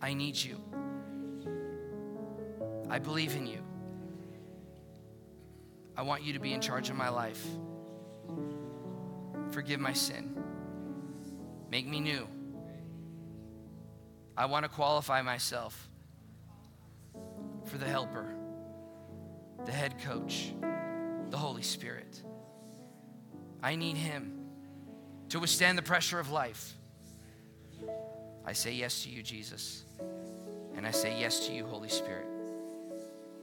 I 0.01 0.13
need 0.13 0.35
you. 0.35 0.61
I 2.89 2.99
believe 2.99 3.35
in 3.35 3.47
you. 3.47 3.59
I 5.97 6.01
want 6.01 6.23
you 6.23 6.33
to 6.33 6.39
be 6.39 6.53
in 6.53 6.61
charge 6.61 6.89
of 6.89 6.95
my 6.95 7.09
life. 7.09 7.45
Forgive 9.51 9.79
my 9.79 9.93
sin. 9.93 10.35
Make 11.71 11.87
me 11.87 11.99
new. 11.99 12.27
I 14.37 14.45
want 14.45 14.63
to 14.63 14.69
qualify 14.69 15.21
myself 15.21 15.89
for 17.63 17.77
the 17.77 17.85
helper, 17.85 18.35
the 19.65 19.71
head 19.71 19.95
coach, 20.03 20.53
the 21.29 21.37
Holy 21.37 21.63
Spirit. 21.63 22.21
I 23.63 23.75
need 23.75 23.95
Him 23.95 24.45
to 25.29 25.39
withstand 25.39 25.77
the 25.77 25.81
pressure 25.81 26.19
of 26.19 26.31
life. 26.31 26.73
I 28.47 28.53
say 28.53 28.73
yes 28.73 29.03
to 29.03 29.09
you, 29.09 29.23
Jesus. 29.23 29.83
And 30.77 30.85
I 30.85 30.91
say 30.91 31.19
yes 31.19 31.47
to 31.47 31.53
you, 31.53 31.65
Holy 31.65 31.89
Spirit. 31.89 32.27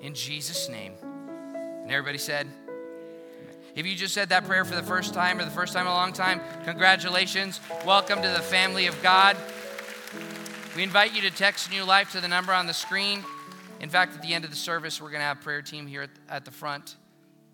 In 0.01 0.15
Jesus' 0.15 0.69
name. 0.69 0.93
And 1.03 1.91
everybody 1.91 2.19
said, 2.19 2.47
if 3.75 3.87
you 3.87 3.97
just 3.97 4.15
said 4.15 4.29
that 4.29 4.45
prayer 4.45 4.65
for 4.65 4.77
the 4.77 4.83
first 4.83 5.15
time 5.15 5.41
or 5.41 5.45
the 5.45 5.51
first 5.51 5.73
time 5.73 5.87
in 5.87 5.93
a 5.93 5.95
long 5.95 6.13
time, 6.13 6.41
congratulations. 6.65 7.61
Welcome 7.85 8.23
to 8.23 8.29
the 8.29 8.43
family 8.43 8.87
of 8.87 9.03
God. 9.03 9.37
We 10.77 10.83
invite 10.83 11.15
you 11.15 11.23
to 11.23 11.31
text 11.31 11.71
New 11.71 11.83
Life 11.83 12.13
to 12.13 12.21
the 12.21 12.29
number 12.29 12.53
on 12.53 12.67
the 12.67 12.75
screen. 12.75 13.25
In 13.81 13.89
fact, 13.89 14.15
at 14.15 14.23
the 14.23 14.35
end 14.35 14.45
of 14.45 14.51
the 14.51 14.57
service, 14.57 15.01
we're 15.01 15.09
going 15.09 15.21
to 15.21 15.27
have 15.27 15.41
prayer 15.41 15.63
team 15.63 15.87
here 15.87 16.07
at 16.29 16.45
the 16.45 16.51
front, 16.51 16.97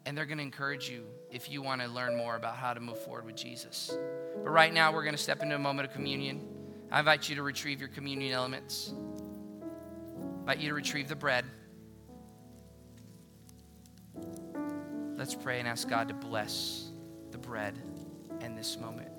and 0.04 0.18
they're 0.18 0.26
going 0.26 0.38
to 0.38 0.44
encourage 0.44 0.90
you 0.90 1.04
if 1.30 1.50
you 1.50 1.62
want 1.62 1.80
to 1.80 1.88
learn 1.88 2.16
more 2.16 2.37
about 2.37 2.56
how 2.56 2.74
to 2.74 2.80
move 2.80 2.98
forward 2.98 3.24
with 3.24 3.37
Jesus. 3.37 3.96
But 4.42 4.50
right 4.50 4.72
now, 4.72 4.92
we're 4.92 5.04
going 5.04 5.16
to 5.16 5.22
step 5.22 5.42
into 5.42 5.54
a 5.54 5.58
moment 5.58 5.88
of 5.88 5.94
communion. 5.94 6.58
I 6.90 7.01
invite 7.01 7.29
you 7.29 7.37
to 7.37 7.42
retrieve 7.42 7.81
your 7.81 7.90
communion 7.90 8.33
elements. 8.33 8.94
I 8.94 10.40
invite 10.40 10.59
you 10.59 10.70
to 10.70 10.74
retrieve 10.74 11.09
the 11.09 11.16
bread. 11.16 11.44
Let's 15.16 15.35
pray 15.35 15.59
and 15.59 15.68
ask 15.68 15.87
God 15.87 16.09
to 16.09 16.14
bless 16.14 16.90
the 17.31 17.37
bread 17.38 17.79
and 18.40 18.57
this 18.57 18.79
moment. 18.79 19.11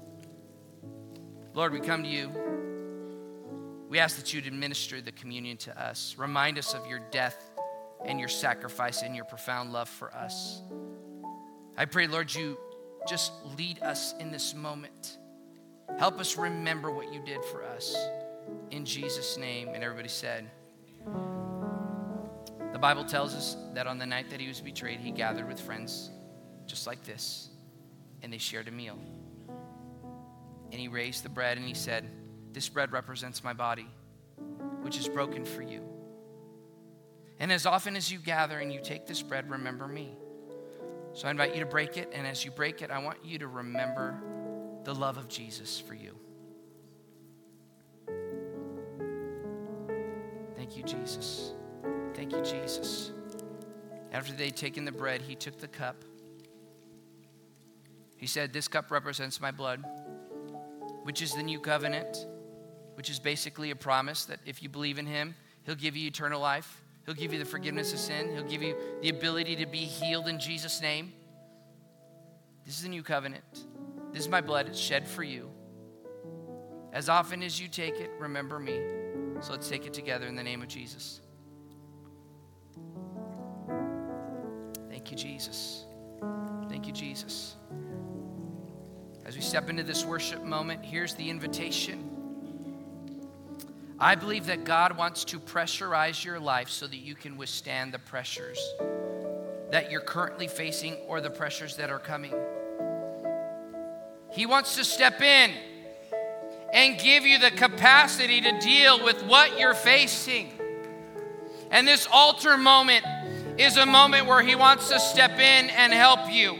Lord, 1.53 1.71
we 1.71 1.79
come 1.79 2.01
to 2.01 2.09
you. 2.09 2.31
We 3.87 3.99
ask 3.99 4.17
that 4.17 4.33
you'd 4.33 4.47
administer 4.47 5.01
the 5.01 5.11
communion 5.11 5.57
to 5.57 5.79
us. 5.79 6.15
Remind 6.17 6.57
us 6.57 6.73
of 6.73 6.87
your 6.87 7.01
death 7.11 7.51
and 8.03 8.19
your 8.19 8.29
sacrifice 8.29 9.03
and 9.03 9.15
your 9.15 9.25
profound 9.25 9.71
love 9.71 9.89
for 9.89 10.11
us. 10.15 10.63
I 11.77 11.85
pray, 11.85 12.07
Lord, 12.07 12.33
you 12.33 12.57
just 13.07 13.31
lead 13.57 13.83
us 13.83 14.15
in 14.19 14.31
this 14.31 14.55
moment. 14.55 15.18
Help 15.97 16.19
us 16.19 16.37
remember 16.37 16.91
what 16.91 17.13
you 17.13 17.21
did 17.25 17.43
for 17.45 17.63
us. 17.63 17.95
In 18.71 18.85
Jesus' 18.85 19.37
name. 19.37 19.69
And 19.73 19.83
everybody 19.83 20.09
said, 20.09 20.49
the 22.79 22.79
Bible 22.79 23.03
tells 23.03 23.35
us 23.35 23.57
that 23.73 23.87
on 23.87 23.97
the 23.97 24.05
night 24.05 24.29
that 24.29 24.39
he 24.39 24.47
was 24.47 24.61
betrayed, 24.61 24.99
he 24.99 25.11
gathered 25.11 25.47
with 25.47 25.59
friends 25.59 26.11
just 26.65 26.87
like 26.87 27.03
this, 27.03 27.49
and 28.21 28.31
they 28.31 28.37
shared 28.37 28.67
a 28.67 28.71
meal. 28.71 28.97
And 30.71 30.79
he 30.79 30.87
raised 30.87 31.23
the 31.23 31.29
bread 31.29 31.57
and 31.57 31.67
he 31.67 31.73
said, 31.73 32.05
This 32.53 32.69
bread 32.69 32.93
represents 32.93 33.43
my 33.43 33.53
body, 33.53 33.87
which 34.81 34.97
is 34.97 35.09
broken 35.09 35.43
for 35.43 35.61
you. 35.61 35.81
And 37.39 37.51
as 37.51 37.65
often 37.65 37.95
as 37.95 38.11
you 38.11 38.19
gather 38.19 38.59
and 38.59 38.71
you 38.71 38.79
take 38.81 39.07
this 39.07 39.21
bread, 39.21 39.49
remember 39.49 39.87
me. 39.87 40.15
So 41.13 41.27
I 41.27 41.31
invite 41.31 41.55
you 41.55 41.59
to 41.61 41.65
break 41.65 41.97
it, 41.97 42.11
and 42.13 42.27
as 42.27 42.45
you 42.45 42.51
break 42.51 42.81
it, 42.81 42.91
I 42.91 42.99
want 42.99 43.25
you 43.25 43.39
to 43.39 43.47
remember 43.47 44.21
the 44.83 44.93
love 44.93 45.17
of 45.17 45.27
Jesus 45.27 45.79
for 45.79 45.93
you. 45.93 46.15
Thank 50.55 50.77
you, 50.77 50.83
Jesus. 50.83 51.53
Thank 52.13 52.31
you, 52.31 52.41
Jesus. 52.43 53.11
After 54.11 54.33
they'd 54.33 54.55
taken 54.55 54.85
the 54.85 54.91
bread, 54.91 55.21
he 55.21 55.35
took 55.35 55.57
the 55.59 55.67
cup. 55.67 56.03
He 58.17 58.27
said, 58.27 58.51
This 58.51 58.67
cup 58.67 58.91
represents 58.91 59.39
my 59.39 59.51
blood, 59.51 59.83
which 61.03 61.21
is 61.21 61.33
the 61.33 61.43
new 61.43 61.59
covenant, 61.59 62.27
which 62.95 63.09
is 63.09 63.19
basically 63.19 63.71
a 63.71 63.75
promise 63.75 64.25
that 64.25 64.39
if 64.45 64.61
you 64.61 64.69
believe 64.69 64.99
in 64.99 65.05
him, 65.05 65.35
he'll 65.65 65.75
give 65.75 65.95
you 65.95 66.07
eternal 66.07 66.41
life. 66.41 66.81
He'll 67.05 67.15
give 67.15 67.33
you 67.33 67.39
the 67.39 67.45
forgiveness 67.45 67.93
of 67.93 67.99
sin. 67.99 68.31
He'll 68.33 68.43
give 68.43 68.61
you 68.61 68.75
the 69.01 69.09
ability 69.09 69.55
to 69.55 69.65
be 69.65 69.79
healed 69.79 70.27
in 70.27 70.39
Jesus' 70.39 70.81
name. 70.81 71.13
This 72.65 72.75
is 72.75 72.83
the 72.83 72.89
new 72.89 73.01
covenant. 73.01 73.65
This 74.11 74.21
is 74.23 74.29
my 74.29 74.41
blood. 74.41 74.67
It's 74.67 74.79
shed 74.79 75.07
for 75.07 75.23
you. 75.23 75.49
As 76.91 77.09
often 77.09 77.43
as 77.43 77.59
you 77.59 77.67
take 77.67 77.99
it, 77.99 78.09
remember 78.19 78.59
me. 78.59 78.79
So 79.41 79.51
let's 79.51 79.69
take 79.69 79.85
it 79.85 79.93
together 79.93 80.27
in 80.27 80.35
the 80.35 80.43
name 80.43 80.61
of 80.61 80.67
Jesus. 80.67 81.21
Thank 84.89 85.11
you, 85.11 85.17
Jesus. 85.17 85.85
Thank 86.67 86.87
you, 86.87 86.93
Jesus. 86.93 87.55
As 89.25 89.35
we 89.35 89.41
step 89.41 89.69
into 89.69 89.83
this 89.83 90.03
worship 90.03 90.43
moment, 90.43 90.83
here's 90.83 91.13
the 91.13 91.29
invitation. 91.29 92.09
I 93.99 94.15
believe 94.15 94.47
that 94.47 94.63
God 94.63 94.97
wants 94.97 95.23
to 95.25 95.39
pressurize 95.39 96.23
your 96.23 96.39
life 96.39 96.69
so 96.69 96.87
that 96.87 96.97
you 96.97 97.15
can 97.15 97.37
withstand 97.37 97.93
the 97.93 97.99
pressures 97.99 98.59
that 99.71 99.91
you're 99.91 100.01
currently 100.01 100.47
facing 100.47 100.95
or 101.07 101.21
the 101.21 101.29
pressures 101.29 101.75
that 101.75 101.89
are 101.89 101.99
coming. 101.99 102.33
He 104.31 104.45
wants 104.45 104.75
to 104.75 104.83
step 104.83 105.21
in 105.21 105.51
and 106.73 106.99
give 106.99 107.25
you 107.25 107.39
the 107.39 107.51
capacity 107.51 108.41
to 108.41 108.59
deal 108.59 109.03
with 109.03 109.23
what 109.23 109.59
you're 109.59 109.73
facing. 109.73 110.51
And 111.71 111.87
this 111.87 112.07
altar 112.11 112.57
moment 112.57 113.05
is 113.57 113.77
a 113.77 113.85
moment 113.85 114.27
where 114.27 114.41
He 114.41 114.55
wants 114.55 114.89
to 114.89 114.99
step 114.99 115.31
in 115.31 115.69
and 115.69 115.93
help 115.93 116.31
you. 116.31 116.57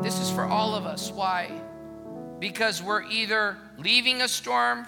This 0.00 0.18
is 0.18 0.30
for 0.30 0.44
all 0.44 0.74
of 0.74 0.84
us. 0.84 1.10
Why? 1.10 1.50
Because 2.38 2.82
we're 2.82 3.04
either 3.04 3.56
leaving 3.78 4.22
a 4.22 4.28
storm, 4.28 4.86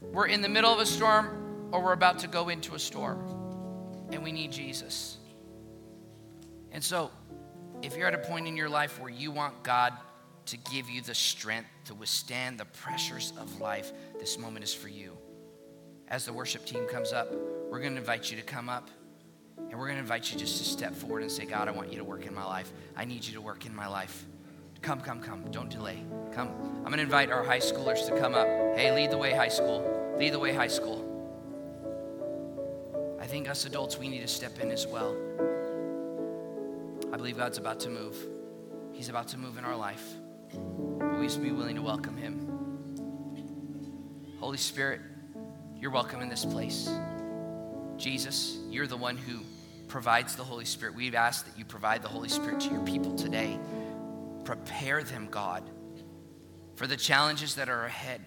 we're 0.00 0.26
in 0.26 0.40
the 0.40 0.48
middle 0.48 0.72
of 0.72 0.78
a 0.78 0.86
storm, 0.86 1.68
or 1.72 1.82
we're 1.82 1.92
about 1.92 2.20
to 2.20 2.28
go 2.28 2.48
into 2.48 2.74
a 2.74 2.78
storm. 2.78 3.18
And 4.12 4.22
we 4.22 4.32
need 4.32 4.52
Jesus. 4.52 5.18
And 6.72 6.82
so, 6.82 7.10
if 7.82 7.96
you're 7.96 8.06
at 8.06 8.14
a 8.14 8.18
point 8.18 8.46
in 8.46 8.56
your 8.56 8.68
life 8.68 9.00
where 9.00 9.10
you 9.10 9.30
want 9.30 9.62
God 9.62 9.92
to 10.46 10.56
give 10.56 10.88
you 10.88 11.02
the 11.02 11.14
strength 11.14 11.68
to 11.86 11.94
withstand 11.94 12.58
the 12.58 12.64
pressures 12.64 13.32
of 13.38 13.60
life, 13.60 13.92
this 14.18 14.38
moment 14.38 14.64
is 14.64 14.72
for 14.72 14.88
you. 14.88 15.16
As 16.08 16.24
the 16.24 16.32
worship 16.32 16.64
team 16.64 16.86
comes 16.86 17.12
up, 17.12 17.32
we're 17.70 17.80
going 17.80 17.94
to 17.94 17.98
invite 17.98 18.30
you 18.30 18.36
to 18.36 18.42
come 18.42 18.68
up 18.68 18.88
and 19.58 19.72
we're 19.78 19.86
going 19.86 19.96
to 19.96 20.02
invite 20.02 20.32
you 20.32 20.38
just 20.38 20.58
to 20.58 20.64
step 20.64 20.94
forward 20.94 21.22
and 21.22 21.30
say, 21.30 21.44
God, 21.44 21.68
I 21.68 21.72
want 21.72 21.90
you 21.90 21.98
to 21.98 22.04
work 22.04 22.26
in 22.26 22.34
my 22.34 22.44
life. 22.44 22.72
I 22.96 23.04
need 23.04 23.24
you 23.24 23.34
to 23.34 23.40
work 23.40 23.66
in 23.66 23.74
my 23.74 23.88
life. 23.88 24.24
Come, 24.82 25.00
come, 25.00 25.20
come. 25.20 25.50
Don't 25.50 25.70
delay. 25.70 26.04
Come. 26.32 26.48
I'm 26.48 26.84
going 26.84 26.98
to 26.98 27.02
invite 27.02 27.30
our 27.30 27.42
high 27.42 27.58
schoolers 27.58 28.06
to 28.06 28.16
come 28.16 28.34
up. 28.34 28.46
Hey, 28.76 28.92
lead 28.92 29.10
the 29.10 29.18
way, 29.18 29.32
high 29.32 29.48
school. 29.48 30.14
Lead 30.18 30.32
the 30.32 30.38
way, 30.38 30.54
high 30.54 30.68
school. 30.68 31.02
I 33.20 33.26
think 33.26 33.48
us 33.48 33.64
adults, 33.64 33.98
we 33.98 34.08
need 34.08 34.20
to 34.20 34.28
step 34.28 34.60
in 34.60 34.70
as 34.70 34.86
well. 34.86 35.16
I 37.16 37.18
believe 37.18 37.38
God's 37.38 37.56
about 37.56 37.80
to 37.80 37.88
move. 37.88 38.14
He's 38.92 39.08
about 39.08 39.28
to 39.28 39.38
move 39.38 39.56
in 39.56 39.64
our 39.64 39.74
life. 39.74 40.06
We 40.52 41.26
just 41.26 41.42
be 41.42 41.50
willing 41.50 41.76
to 41.76 41.80
welcome 41.80 42.14
Him. 42.14 42.46
Holy 44.38 44.58
Spirit, 44.58 45.00
you're 45.80 45.90
welcome 45.90 46.20
in 46.20 46.28
this 46.28 46.44
place. 46.44 46.90
Jesus, 47.96 48.58
you're 48.68 48.86
the 48.86 48.98
one 48.98 49.16
who 49.16 49.40
provides 49.88 50.36
the 50.36 50.44
Holy 50.44 50.66
Spirit. 50.66 50.94
We've 50.94 51.14
asked 51.14 51.46
that 51.46 51.58
you 51.58 51.64
provide 51.64 52.02
the 52.02 52.08
Holy 52.08 52.28
Spirit 52.28 52.60
to 52.60 52.70
your 52.70 52.84
people 52.84 53.14
today. 53.14 53.58
Prepare 54.44 55.02
them, 55.02 55.28
God, 55.30 55.62
for 56.74 56.86
the 56.86 56.98
challenges 56.98 57.54
that 57.54 57.70
are 57.70 57.86
ahead. 57.86 58.20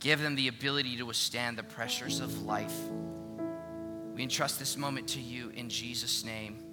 Give 0.00 0.20
them 0.20 0.34
the 0.34 0.48
ability 0.48 0.96
to 0.96 1.04
withstand 1.04 1.56
the 1.56 1.62
pressures 1.62 2.18
of 2.18 2.42
life. 2.42 2.76
We 4.12 4.24
entrust 4.24 4.58
this 4.58 4.76
moment 4.76 5.06
to 5.10 5.20
you 5.20 5.50
in 5.50 5.68
Jesus' 5.68 6.24
name. 6.24 6.64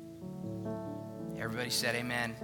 Everybody 1.42 1.72
said, 1.72 1.96
Amen. 1.96 2.36